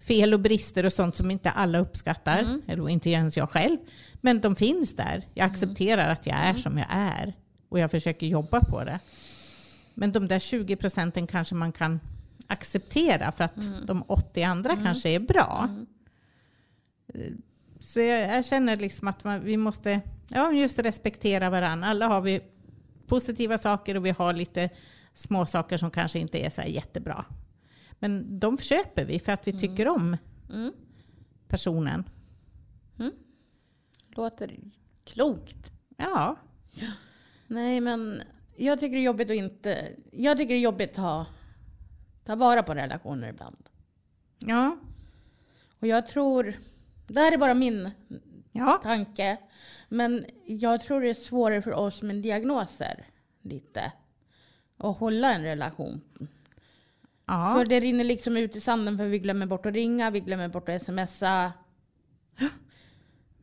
fel 0.00 0.34
och 0.34 0.40
brister 0.40 0.86
och 0.86 0.92
sånt 0.92 1.16
som 1.16 1.30
inte 1.30 1.50
alla 1.50 1.78
uppskattar, 1.78 2.60
eller 2.66 2.88
inte 2.88 3.10
ens 3.10 3.36
jag 3.36 3.50
själv. 3.50 3.76
Men 4.20 4.40
de 4.40 4.56
finns 4.56 4.96
där. 4.96 5.26
Jag 5.34 5.46
accepterar 5.46 6.08
att 6.08 6.26
jag 6.26 6.36
är 6.36 6.54
som 6.54 6.78
jag 6.78 6.86
är 6.90 7.32
och 7.68 7.78
jag 7.78 7.90
försöker 7.90 8.26
jobba 8.26 8.60
på 8.60 8.84
det. 8.84 8.98
Men 9.94 10.12
de 10.12 10.28
där 10.28 10.38
20 10.38 10.76
procenten 10.76 11.26
kanske 11.26 11.54
man 11.54 11.72
kan 11.72 12.00
acceptera 12.46 13.32
för 13.32 13.44
att 13.44 13.86
de 13.86 14.02
80 14.06 14.42
andra 14.42 14.76
kanske 14.76 15.08
är 15.08 15.20
bra. 15.20 15.68
Eh, 17.14 17.20
Så 17.80 18.00
jag, 18.00 18.36
jag 18.36 18.44
känner 18.44 18.76
liksom 18.76 19.08
att 19.08 19.24
man, 19.24 19.44
vi 19.44 19.56
måste 19.56 20.00
ja, 20.28 20.52
just 20.52 20.78
respektera 20.78 21.50
varandra. 21.50 21.86
Alla 21.88 22.06
har 22.06 22.20
vi 22.20 22.40
positiva 23.12 23.58
saker 23.58 23.96
och 23.96 24.06
vi 24.06 24.10
har 24.10 24.32
lite 24.32 24.70
små 25.14 25.46
saker 25.46 25.76
som 25.76 25.90
kanske 25.90 26.18
inte 26.18 26.38
är 26.38 26.50
så 26.50 26.62
jättebra. 26.62 27.24
Men 27.98 28.38
de 28.40 28.58
köper 28.58 29.04
vi 29.04 29.18
för 29.18 29.32
att 29.32 29.48
vi 29.48 29.52
tycker 29.60 29.88
om 29.88 30.16
Mm. 30.52 30.72
personen. 31.48 32.04
Låter 34.16 34.60
klokt. 35.04 35.72
Ja, 35.96 36.36
Nej, 37.46 37.80
men 37.80 38.22
jag 38.56 38.80
tycker 38.80 38.92
det 38.92 39.00
är 39.00 39.04
jobbigt 39.04 39.30
att 39.30 39.36
inte... 39.36 39.88
Jag 40.12 40.36
tycker 40.36 40.54
det 40.54 40.58
är 40.60 40.62
jobbigt 40.62 40.90
att 40.90 40.96
ta, 40.96 41.26
ta 42.24 42.36
vara 42.36 42.62
på 42.62 42.74
relationer 42.74 43.28
ibland. 43.28 43.68
ja, 44.38 44.76
Och 45.80 45.86
jag 45.86 46.06
tror... 46.06 46.54
Det 47.06 47.20
här 47.20 47.32
är 47.32 47.38
bara 47.38 47.54
min 47.54 47.90
ja. 48.52 48.80
tanke. 48.82 49.36
Men 49.88 50.26
jag 50.46 50.80
tror 50.82 51.00
det 51.00 51.10
är 51.10 51.14
svårare 51.14 51.62
för 51.62 51.72
oss 51.72 52.02
med 52.02 52.16
diagnoser. 52.16 53.06
Lite. 53.42 53.92
Att 54.78 54.98
hålla 54.98 55.34
en 55.34 55.42
relation. 55.42 56.00
ja. 57.26 57.54
För 57.56 57.64
det 57.64 57.80
rinner 57.80 58.04
liksom 58.04 58.36
ut 58.36 58.56
i 58.56 58.60
sanden 58.60 58.98
för 58.98 59.06
vi 59.06 59.18
glömmer 59.18 59.46
bort 59.46 59.66
att 59.66 59.74
ringa, 59.74 60.10
vi 60.10 60.20
glömmer 60.20 60.48
bort 60.48 60.68
att 60.68 60.82
smsa. 60.82 61.52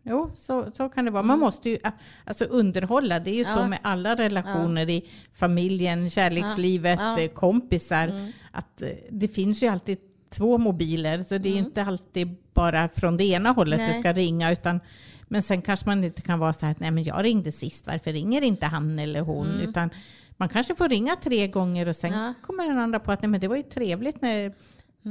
Jo, 0.04 0.32
så, 0.36 0.72
så 0.72 0.90
kan 0.90 1.06
det 1.06 1.12
vara. 1.12 1.24
Man 1.24 1.40
måste 1.40 1.70
ju 1.70 1.78
alltså 2.26 2.46
underhålla. 2.46 3.20
Det 3.20 3.30
är 3.30 3.36
ju 3.36 3.44
så 3.44 3.50
Mm. 3.52 3.62
Ja. 3.64 3.68
med 3.68 3.80
alla 3.84 4.16
relationer 4.16 4.90
i 4.90 5.10
familjen, 5.34 6.10
kärlekslivet, 6.10 7.00
Ja. 7.00 7.20
Ja. 7.20 7.24
eh, 7.26 7.32
kompisar. 7.32 8.08
Mm. 8.08 8.32
Att 8.52 8.82
eh, 8.82 8.90
det 9.10 9.28
finns 9.28 9.64
ju 9.64 9.68
alltid 9.68 9.98
två 10.30 10.58
mobiler, 10.58 11.24
så 11.24 11.38
det 11.38 11.50
är 11.50 11.54
ju 11.54 11.60
inte 11.60 11.84
alltid 11.84 12.36
bara 12.54 12.90
från 12.90 13.18
det 13.18 13.24
ena 13.24 13.50
hållet 13.52 13.80
det 13.80 13.86
Nej. 13.88 14.00
ska 14.00 14.14
ringa. 14.14 14.52
Utan, 14.52 14.80
men 15.28 15.42
sen 15.42 15.62
kanske 15.62 15.86
man 15.86 16.04
inte 16.04 16.22
kan 16.22 16.40
vara 16.40 16.54
så 16.54 16.66
här 16.66 16.72
att 16.72 16.80
nej 16.80 16.92
men 16.92 17.04
jag 17.04 17.24
ringde 17.26 17.52
sist, 17.52 17.88
varför 17.88 18.14
ringer 18.14 18.42
inte 18.42 18.66
han 18.66 19.00
eller 19.00 19.22
hon? 19.22 19.48
Utan 19.48 19.90
man 20.38 20.50
kanske 20.50 20.76
får 20.76 20.90
ringa 20.90 21.16
tre 21.16 21.48
gånger 21.48 21.88
och 21.88 21.96
sen 21.96 22.14
Mm. 22.14 22.26
Ja. 22.26 22.34
kommer 22.42 22.66
den 22.68 22.80
andra 22.80 23.00
på 23.00 23.12
att 23.12 23.22
nej 23.22 23.30
men 23.30 23.40
det 23.40 23.48
var 23.48 23.56
ju 23.56 23.64
trevligt 23.64 24.22
när 24.22 24.54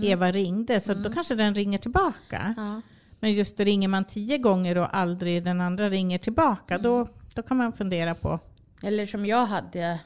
Eva 0.03 0.31
ringde, 0.31 0.81
så 0.81 0.95
då 0.95 1.13
kanske 1.13 1.35
den 1.35 1.55
ringer 1.55 1.79
tillbaka. 1.79 2.55
Ja. 2.57 2.81
Men 3.21 3.33
just 3.33 3.61
ringer 3.61 3.89
man 3.89 4.05
tio 4.05 4.39
gånger 4.39 4.79
och 4.79 4.97
aldrig 4.97 5.45
den 5.45 5.61
andra 5.61 5.91
ringer 5.91 6.19
tillbaka, 6.19 6.79
då, 6.79 7.09
då 7.35 7.43
kan 7.43 7.57
man 7.57 7.73
fundera 7.73 8.15
på... 8.15 8.41
Eller 8.83 9.07
som 9.07 9.27
jag 9.27 9.47
hade 9.47 9.99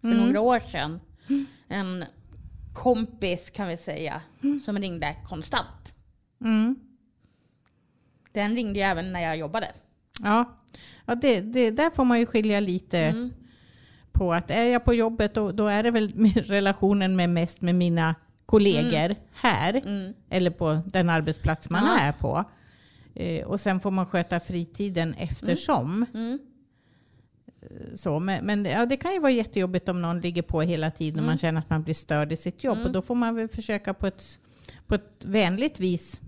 för 0.00 0.08
Mm. 0.08 0.18
några 0.26 0.40
år 0.40 0.60
sedan. 0.72 1.00
En 1.68 2.04
kompis 2.76 3.50
kan 3.50 3.68
vi 3.68 3.76
säga. 3.76 4.22
Som 4.64 4.78
ringde 4.78 5.16
konstant. 5.28 5.94
Mm, 6.44 6.76
Den 8.32 8.54
ringde 8.54 8.78
ju 8.78 8.84
även 8.84 9.12
när 9.12 9.20
jag 9.20 9.36
jobbade. 9.36 9.66
ja, 10.22 10.56
ja 11.06 11.14
det, 11.14 11.40
det, 11.40 11.70
där 11.70 11.90
får 11.90 12.04
man 12.04 12.18
ju 12.18 12.26
skilja 12.26 12.60
lite 12.60 12.98
Mm. 12.98 13.32
på 14.12 14.32
att 14.34 14.50
är 14.50 14.64
jag 14.64 14.84
på 14.84 14.94
jobbet 14.94 15.34
då, 15.34 15.52
då 15.52 15.66
är 15.66 15.82
det 15.82 15.90
väl 15.90 16.08
relationen 16.46 17.16
med 17.16 17.30
mest 17.30 17.60
med 17.60 17.74
mina 17.74 18.14
kollegor 18.46 19.14
här, 19.34 19.74
Mm. 19.86 20.12
eller 20.30 20.50
på 20.50 20.82
den 20.86 21.10
arbetsplats 21.10 21.70
man 21.70 21.82
Ja. 21.84 21.98
är 22.00 22.12
på. 22.12 22.44
Eh, 23.14 23.46
och 23.46 23.60
sen 23.60 23.80
får 23.80 23.90
man 23.90 24.06
sköta 24.06 24.40
fritiden 24.40 25.14
eftersom. 25.14 26.06
Mm. 26.14 26.38
Så, 27.96 28.18
men 28.18 28.46
men 28.46 28.64
ja, 28.64 28.86
det 28.86 28.96
kan 28.96 29.12
ju 29.12 29.18
vara 29.20 29.32
jättejobbigt 29.32 29.88
om 29.88 30.02
någon 30.02 30.20
ligger 30.20 30.42
på 30.42 30.62
hela 30.62 30.90
tiden 30.90 31.14
och 31.14 31.18
Mm. 31.18 31.26
man 31.26 31.38
känner 31.38 31.60
att 31.60 31.70
man 31.70 31.82
blir 31.82 31.94
störd 31.94 32.32
i 32.32 32.36
sitt 32.36 32.64
jobb. 32.64 32.78
Och 32.84 32.92
då 32.92 33.02
får 33.02 33.14
man 33.14 33.34
väl 33.34 33.48
försöka 33.48 33.94
på 33.94 34.06
ett, 34.06 34.38
på 34.86 34.94
ett 34.94 35.10
vänligt 35.24 35.80
vis 35.80 36.20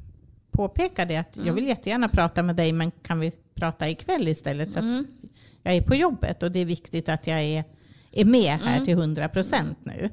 påpeka 0.50 1.04
det 1.04 1.16
att 1.16 1.36
Mm. 1.36 1.46
jag 1.46 1.54
vill 1.54 1.66
jättegärna 1.66 2.08
prata 2.08 2.42
med 2.42 2.56
dig 2.56 2.72
men 2.72 2.90
kan 2.90 3.20
vi 3.20 3.32
prata 3.54 3.88
ikväll 3.88 4.28
istället 4.28 4.72
för 4.72 4.78
att 4.78 4.84
Mm. 4.84 5.06
jag 5.62 5.74
är 5.76 5.82
på 5.82 5.94
jobbet 5.94 6.42
och 6.42 6.52
det 6.52 6.58
är 6.60 6.64
viktigt 6.64 7.08
att 7.08 7.26
jag 7.26 7.40
är, 7.42 7.64
är 8.12 8.24
med 8.24 8.58
här 8.60 8.84
till 8.84 8.94
100 8.98 9.28
procent 9.28 9.78
nu. 9.82 10.10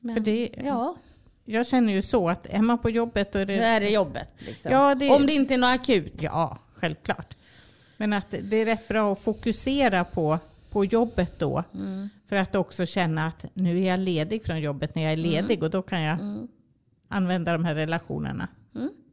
Men, 0.00 0.14
För 0.14 0.20
det, 0.20 0.50
ja, 0.64 0.96
Jag 1.44 1.66
känner 1.66 1.92
ju 1.92 2.02
så 2.02 2.28
att 2.28 2.46
är 2.46 2.62
man 2.62 2.78
på 2.78 2.90
jobbet 2.90 3.32
då 3.32 3.38
är 3.38 3.46
då 3.46 3.52
det... 3.52 3.58
är 3.64 3.80
det 3.80 3.88
jobbet. 3.90 4.34
Liksom. 4.38 4.72
Ja, 4.72 4.94
det- 4.94 5.10
Om 5.10 5.26
det 5.26 5.32
inte 5.32 5.54
är 5.54 5.58
något 5.58 5.80
akut. 5.80 6.22
Ja, 6.22 6.58
självklart. 6.74 7.36
Men 8.02 8.12
att 8.12 8.30
det 8.30 8.56
är 8.56 8.64
rätt 8.64 8.88
bra 8.88 9.12
att 9.12 9.18
fokusera 9.20 10.04
på, 10.04 10.38
på 10.70 10.84
jobbet 10.84 11.38
då. 11.38 11.64
Mm. 11.74 12.08
För 12.28 12.36
att 12.36 12.54
också 12.54 12.86
känna 12.86 13.26
att 13.26 13.44
nu 13.54 13.78
är 13.82 13.88
jag 13.88 14.00
ledig 14.00 14.44
från 14.44 14.60
jobbet 14.60 14.94
när 14.94 15.02
jag 15.02 15.12
är 15.12 15.16
ledig 15.16 15.62
och 15.62 15.70
då 15.70 15.82
kan 15.82 16.00
jag 16.02 16.20
Mm. 16.20 16.48
använda 17.08 17.52
de 17.52 17.64
här 17.64 17.74
relationerna. 17.74 18.48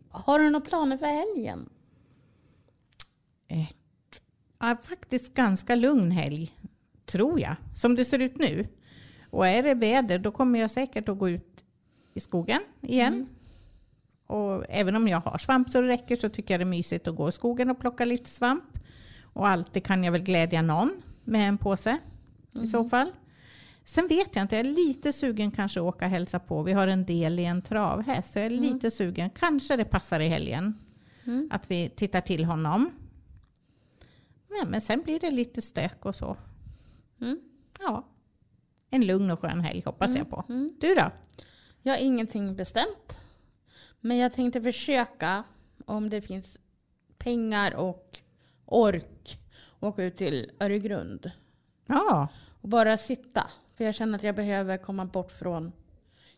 Har 0.10 0.40
du 0.40 0.50
några 0.50 0.66
planer 0.66 0.98
för 0.98 1.06
helgen? 1.06 1.70
Eh, 3.48 3.66
ja, 4.60 4.78
faktiskt 4.84 5.34
ganska 5.34 5.76
lugn 5.76 6.12
helg, 6.12 6.52
tror 7.06 7.40
jag. 7.40 7.56
Som 7.76 7.96
det 7.96 8.06
ser 8.06 8.20
ut 8.20 8.38
nu. 8.38 8.68
Och 9.30 9.48
är 9.48 9.64
det 9.64 9.74
väder 9.74 10.20
då 10.20 10.32
kommer 10.32 10.60
jag 10.60 10.72
säkert 10.72 11.10
att 11.10 11.18
gå 11.18 11.30
ut 11.30 11.64
i 12.14 12.20
skogen 12.20 12.62
igen. 12.82 13.28
Och 14.28 14.66
även 14.70 14.96
om 14.96 15.08
jag 15.08 15.20
har 15.20 15.38
svamp 15.38 15.70
så 15.70 15.82
det 15.82 15.88
räcker 15.88 16.16
så 16.16 16.30
tycker 16.30 16.54
jag 16.54 16.60
det 16.60 16.64
är 16.64 16.66
mysigt 16.66 17.08
att 17.08 17.16
gå 17.16 17.30
i 17.30 17.32
skogen 17.32 17.70
och 17.70 17.80
plocka 17.80 18.06
lite 18.06 18.30
svamp. 18.30 18.79
Och 19.34 19.48
alltid 19.48 19.84
kan 19.84 20.04
jag 20.04 20.12
väl 20.12 20.22
glädja 20.22 20.62
någon 20.62 21.02
med 21.24 21.48
en 21.48 21.58
påse 21.58 21.98
i 22.64 22.68
så 22.68 22.90
fall. 22.90 23.12
Sen 23.86 24.08
vet 24.08 24.36
jag 24.36 24.44
inte, 24.44 24.56
jag 24.56 24.66
är 24.66 24.70
lite 24.70 25.14
sugen 25.14 25.52
kanske 25.52 25.80
att 25.80 25.86
åka 25.86 26.06
och 26.06 26.12
hälsa 26.12 26.40
på. 26.40 26.64
Vi 26.64 26.74
har 26.74 26.88
en 26.88 27.06
del 27.06 27.40
i 27.40 27.46
en 27.46 27.62
travhäst, 27.62 28.34
så 28.34 28.40
jag 28.40 28.46
är 28.46 28.50
lite 28.50 28.92
sugen. 28.92 29.30
Kanske 29.30 29.76
det 29.76 29.86
passar 29.86 30.20
i 30.20 30.28
helgen 30.28 30.80
att 31.50 31.72
vi 31.72 31.90
tittar 31.90 32.22
till 32.22 32.46
honom. 32.46 32.92
Ja, 34.50 34.66
men 34.68 34.82
sen 34.82 35.02
blir 35.02 35.20
det 35.20 35.32
lite 35.32 35.62
stök 35.62 36.06
och 36.06 36.16
så. 36.16 36.38
Mm. 37.22 37.40
Ja, 37.80 38.08
en 38.90 39.06
lugn 39.06 39.32
och 39.32 39.40
skön 39.40 39.62
helg 39.62 39.82
hoppas 39.86 40.16
jag 40.16 40.30
på. 40.30 40.44
Du 40.80 40.96
då? 40.96 41.12
Jag 41.82 41.94
har 41.94 42.00
ingenting 42.00 42.56
bestämt. 42.56 43.20
Men 44.00 44.18
jag 44.18 44.34
tänkte 44.34 44.62
försöka, 44.62 45.44
om 45.86 46.10
det 46.10 46.22
finns 46.22 46.58
pengar 47.18 47.76
och 47.76 48.20
ork, 48.72 49.40
åka 49.80 50.04
ut 50.04 50.16
till 50.18 50.52
Öregrund. 50.60 51.32
Ja, 51.88 52.28
och 52.62 52.70
bara 52.70 52.98
sitta. 52.98 53.48
För 53.78 53.84
jag 53.84 53.96
känner 53.96 54.16
att 54.18 54.24
jag 54.24 54.36
behöver 54.36 54.78
komma 54.78 55.06
bort 55.06 55.32
från 55.32 55.72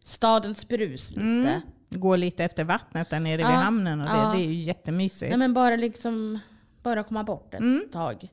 stadens 0.04 0.68
brus 0.68 1.10
lite. 1.10 1.22
Mm. 1.22 1.62
gå 1.90 2.16
lite 2.16 2.44
efter 2.44 2.64
vattnet 2.64 3.10
där 3.10 3.20
nere 3.20 3.38
vid 3.38 3.46
Ja, 3.46 3.50
hamnen 3.50 4.02
och 4.02 4.08
det, 4.10 4.16
ja. 4.16 4.32
det 4.36 4.40
är 4.42 4.46
ju 4.46 4.54
jättemysigt. 4.54 5.30
Nej 5.30 5.38
men 5.40 5.54
bara 5.54 5.76
liksom, 5.76 6.40
bara 6.84 7.04
komma 7.04 7.24
bort 7.24 7.54
ett 7.54 7.60
Mm. 7.60 7.90
tag. 7.92 8.30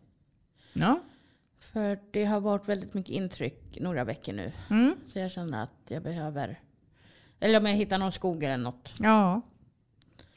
Ja. 0.73 1.01
För 1.61 1.99
det 2.11 2.25
har 2.25 2.41
varit 2.41 2.69
väldigt 2.69 2.95
mycket 2.95 3.13
intryck 3.15 3.79
några 3.81 4.05
veckor 4.05 4.33
nu. 4.33 4.53
Mm. 4.71 4.95
Så 5.07 5.19
jag 5.19 5.31
känner 5.31 5.63
att 5.63 5.71
jag 5.89 6.03
behöver, 6.03 6.61
eller 7.41 7.59
om 7.61 7.67
jag 7.67 7.75
hittar 7.75 7.99
någon 7.99 8.13
skog 8.13 8.45
eller 8.45 8.57
något. 8.57 8.89
Ja. 8.99 9.41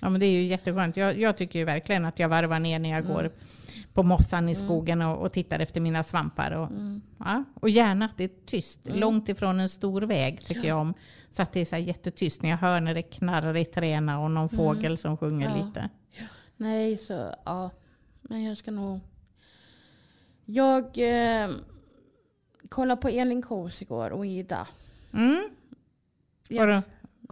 Ja, 0.01 0.09
men 0.09 0.19
det 0.19 0.25
är 0.25 0.31
ju 0.31 0.43
jätteskönt. 0.43 0.97
Jag, 0.97 1.19
jag 1.19 1.37
tycker 1.37 1.59
ju 1.59 1.65
verkligen 1.65 2.05
att 2.05 2.19
jag 2.19 2.29
varvar 2.29 2.59
ner 2.59 2.79
när 2.79 2.89
jag 2.89 2.99
Mm. 3.05 3.13
går 3.13 3.31
på 3.93 4.03
mossan 4.03 4.49
i 4.49 4.55
skogen 4.55 5.01
och, 5.01 5.17
och 5.21 5.31
tittar 5.33 5.59
efter 5.59 5.81
mina 5.81 6.03
svampar. 6.03 6.51
Och, 6.51 6.67
Mm. 6.71 7.01
ja, 7.17 7.43
och 7.53 7.69
gärna 7.69 8.05
att 8.05 8.17
det 8.17 8.23
är 8.23 8.31
tyst, 8.45 8.79
långt 8.83 9.29
ifrån 9.29 9.59
en 9.59 9.69
stor 9.69 10.01
väg 10.01 10.45
tycker 10.45 10.67
jag 10.67 10.77
om. 10.77 10.93
Så 11.29 11.41
att 11.41 11.53
det 11.53 11.59
är 11.59 11.65
så 11.65 11.77
jättetyst 11.77 12.41
när 12.41 12.49
jag 12.49 12.57
hör 12.57 12.81
när 12.81 12.93
det 12.93 13.01
knarrar 13.03 13.57
i 13.57 13.65
träna 13.65 14.19
och 14.19 14.31
någon 14.31 14.49
fågel 14.49 14.97
som 14.97 15.17
sjunger 15.17 15.45
Mm. 15.47 15.59
Ja. 15.59 15.65
lite. 15.65 15.89
Nej, 16.57 16.97
så 16.97 17.35
ja. 17.45 17.69
Men 18.21 18.43
jag 18.43 18.57
ska 18.57 18.71
nog... 18.71 18.99
Jag 20.45 20.83
eh, 21.43 21.49
kollade 22.69 23.01
på 23.01 23.07
Elin 23.09 23.41
Kos 23.41 23.81
igår 23.81 24.09
och 24.09 24.25
Ida. 24.25 24.67
Mm. 25.13 25.49
Ja. 26.49 26.81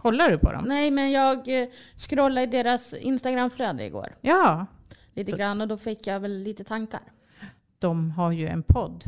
Kollar 0.00 0.30
du 0.30 0.38
på 0.38 0.52
dem? 0.52 0.64
Nej, 0.66 0.90
men 0.90 1.10
jag 1.10 1.62
eh, 1.62 1.68
scrollade 1.96 2.42
i 2.42 2.46
deras 2.46 2.92
Instagramflöde 2.94 3.84
igår. 3.84 4.16
Ja, 4.20 4.66
Lite 5.14 5.32
grann 5.32 5.60
och 5.60 5.68
då 5.68 5.76
fick 5.76 6.06
jag 6.06 6.20
väl 6.20 6.42
lite 6.42 6.64
tankar. 6.64 7.00
de 7.78 8.10
har 8.10 8.32
ju 8.32 8.48
en 8.48 8.62
podd. 8.62 9.04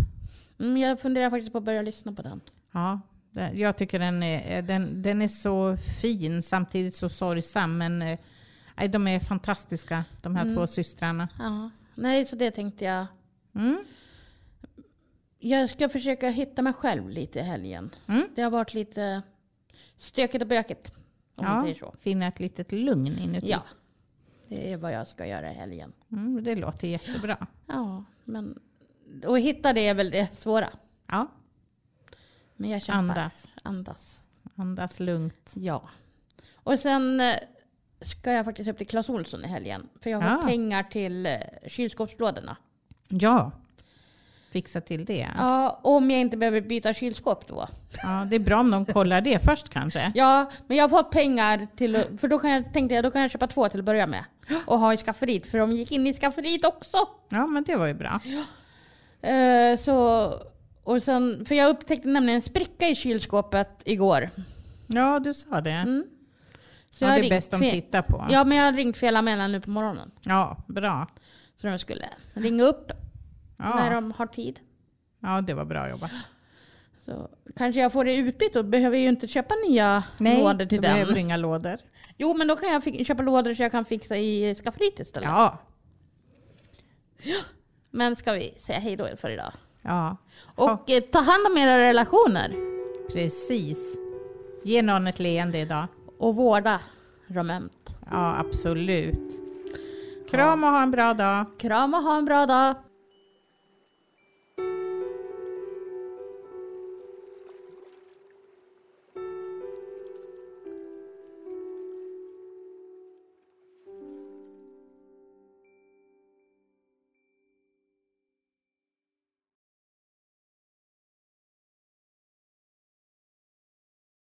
Mm, 0.60 0.76
jag 0.76 1.00
funderar 1.00 1.30
faktiskt 1.30 1.52
på 1.52 1.58
att 1.58 1.64
börja 1.64 1.82
lyssna 1.82 2.12
på 2.12 2.22
den. 2.22 2.40
Ja, 2.72 3.00
jag 3.54 3.76
tycker 3.76 3.98
den 3.98 4.22
är, 4.22 4.62
den, 4.62 5.02
den 5.02 5.22
är 5.22 5.28
så 5.28 5.76
fin, 6.00 6.42
samtidigt 6.42 6.94
så 6.94 7.08
sorgsam. 7.08 7.78
Men 7.78 8.02
eh, 8.02 8.18
de 8.90 9.06
är 9.08 9.20
fantastiska, 9.20 10.04
de 10.22 10.36
här 10.36 10.42
Mm. 10.42 10.54
två 10.56 10.66
systrarna. 10.66 11.28
Ja. 11.38 11.70
Nej, 11.94 12.24
så 12.24 12.36
det 12.36 12.50
tänkte 12.50 12.84
jag. 12.84 13.06
Mm. 13.54 13.78
Jag 15.38 15.70
ska 15.70 15.88
försöka 15.88 16.28
hitta 16.28 16.62
mig 16.62 16.72
själv 16.72 17.08
lite 17.08 17.38
i 17.38 17.42
helgen. 17.42 17.90
Mm. 18.06 18.28
Det 18.34 18.42
har 18.42 18.50
varit 18.50 18.74
lite 18.74 19.22
stökigt 19.98 20.42
och 20.42 20.48
bökigt. 20.48 20.92
Om 21.34 21.44
man 21.44 21.56
Ja, 21.56 21.62
säger 21.62 21.74
så. 21.74 21.94
finna 22.00 22.26
ett 22.26 22.40
litet 22.40 22.72
lugn 22.72 23.18
inuti. 23.18 23.50
Ja. 23.50 23.62
Det 24.48 24.72
är 24.72 24.76
vad 24.76 24.92
jag 24.92 25.06
ska 25.06 25.26
göra 25.26 25.50
i 25.50 25.54
helgen. 25.54 25.92
Mm, 26.12 26.44
det 26.44 26.54
låter 26.56 26.88
jättebra. 26.88 27.46
Ja, 27.66 28.04
men... 28.24 28.58
Och 29.26 29.38
hitta 29.38 29.72
det 29.72 29.88
är 29.88 29.94
väl 29.94 30.10
det 30.10 30.36
svåra. 30.36 30.70
Ja, 31.06 31.26
Men 32.56 32.70
jag 32.70 32.82
kämpar. 32.82 32.98
andas. 32.98 33.46
Andas. 33.62 34.20
Andas 34.56 35.00
lugnt. 35.00 35.52
Ja. 35.56 35.88
Och 36.54 36.78
sen 36.78 37.20
eh, 37.20 37.34
ska 38.00 38.32
jag 38.32 38.44
faktiskt 38.44 38.70
upp 38.70 38.78
till 38.78 38.86
Clas 38.86 39.08
Ohlson 39.08 39.44
i 39.44 39.48
helgen. 39.48 39.88
För 40.00 40.10
jag 40.10 40.20
har 40.20 40.30
Ja. 40.30 40.42
pengar 40.46 40.82
till 40.82 41.26
eh, 41.26 41.32
kylskåpslådorna. 41.66 42.56
Ja, 43.08 43.50
fixa 44.52 44.80
till 44.80 45.04
det. 45.04 45.28
Ja, 45.36 45.80
om 45.82 46.10
jag 46.10 46.20
inte 46.20 46.36
behöver 46.36 46.60
byta 46.60 46.94
kylskåp 46.94 47.46
då. 47.48 47.68
Ja, 48.02 48.26
det 48.30 48.36
är 48.36 48.40
bra 48.40 48.60
om 48.60 48.70
de 48.70 48.86
kollar 48.86 49.20
det 49.20 49.44
först 49.44 49.68
kanske. 49.68 50.12
Ja, 50.14 50.50
men 50.66 50.76
jag 50.76 50.84
har 50.84 50.88
fått 50.88 51.10
pengar 51.10 51.66
till... 51.76 52.04
För 52.20 52.28
då 52.28 52.38
kan 52.38 52.50
jag, 52.50 52.72
tänkte 52.72 52.94
jag, 52.94 53.04
då 53.04 53.10
kan 53.10 53.22
jag 53.22 53.30
köpa 53.30 53.46
två 53.46 53.68
till 53.68 53.78
att 53.78 53.84
börja 53.84 54.06
med. 54.06 54.24
Och 54.66 54.78
ha 54.78 54.94
i 54.94 54.96
skafferiet, 54.96 55.46
för 55.46 55.58
de 55.58 55.72
gick 55.72 55.92
in 55.92 56.06
i 56.06 56.12
skafferiet 56.12 56.64
också. 56.64 56.96
Ja, 57.28 57.46
men 57.46 57.64
det 57.64 57.76
var 57.76 57.86
ju 57.86 57.94
bra. 57.94 58.20
Eh, 59.30 59.78
så... 59.78 60.32
Och 60.84 61.02
sen, 61.02 61.44
för 61.44 61.54
jag 61.54 61.70
upptäckte 61.70 62.08
nämligen 62.08 62.36
en 62.36 62.42
spricka 62.42 62.88
i 62.88 62.94
kylskåpet 62.94 63.82
igår. 63.84 64.30
Ja, 64.86 65.18
du 65.18 65.34
sa 65.34 65.60
det. 65.60 65.70
Mm. 65.70 66.04
Så 66.90 67.04
ja, 67.04 67.08
det 67.08 67.26
är 67.26 67.30
bäst 67.30 67.50
de 67.50 67.70
tittar 67.70 68.02
på. 68.02 68.26
Ja, 68.30 68.44
men 68.44 68.58
jag 68.58 68.64
har 68.64 68.72
ringt 68.72 68.96
fel 68.96 69.16
anmälan 69.16 69.52
nu 69.52 69.60
på 69.60 69.70
morgonen. 69.70 70.10
Ja, 70.24 70.56
bra. 70.66 71.06
Så 71.60 71.66
de 71.66 71.78
skulle 71.78 72.08
ringa 72.34 72.64
upp 72.64 72.92
när 73.76 73.88
Ja, 73.88 73.94
de 73.94 74.10
har 74.12 74.26
tid. 74.26 74.60
ja 75.20 75.40
det 75.40 75.54
var 75.54 75.64
bra 75.64 75.90
jobbat. 75.90 76.10
Så 77.06 77.28
kanske 77.56 77.80
jag 77.80 77.92
får 77.92 78.04
det 78.04 78.14
utbytt 78.16 78.56
och 78.56 78.64
behöver 78.64 78.98
ju 78.98 79.08
inte 79.08 79.28
köpa 79.28 79.54
nya 79.68 80.04
lådor 80.18 80.66
till 80.66 80.82
den. 80.82 80.92
behöver 80.92 81.18
inga 81.18 81.36
lådor. 81.36 81.76
Jo, 82.16 82.34
men 82.34 82.46
då 82.48 82.56
kan 82.56 82.68
jag 82.68 83.06
köpa 83.06 83.22
lådor 83.22 83.54
så 83.54 83.62
jag 83.62 83.70
kan 83.72 83.84
fixa 83.84 84.16
i 84.16 84.54
skafferiet 84.54 85.00
istället. 85.00 85.28
Ja, 85.28 85.58
Men 87.90 88.16
ska 88.16 88.32
vi 88.32 88.54
säga 88.58 88.78
hej 88.78 88.96
då 88.96 89.08
för 89.16 89.30
idag? 89.30 89.52
ja, 89.82 90.16
Och 90.54 90.90
eh, 90.90 91.00
ta 91.00 91.18
hand 91.18 91.46
om 91.50 91.58
era 91.58 91.78
relationer. 91.78 92.54
precis. 93.12 93.78
Ge 94.64 94.82
någon 94.82 95.06
ett 95.06 95.18
leende 95.18 95.58
idag. 95.58 95.86
Och 96.18 96.34
vårda 96.36 96.80
ömt. 97.36 97.94
Ja, 98.10 98.36
absolut. 98.38 99.32
Kram 100.30 100.64
och 100.64 100.70
ha 100.70 100.82
en 100.82 100.90
bra 100.90 101.14
dag. 101.14 101.46
Kram 101.58 101.94
och 101.94 102.02
ha 102.02 102.18
en 102.18 102.24
bra 102.24 102.46
dag. 102.46 102.74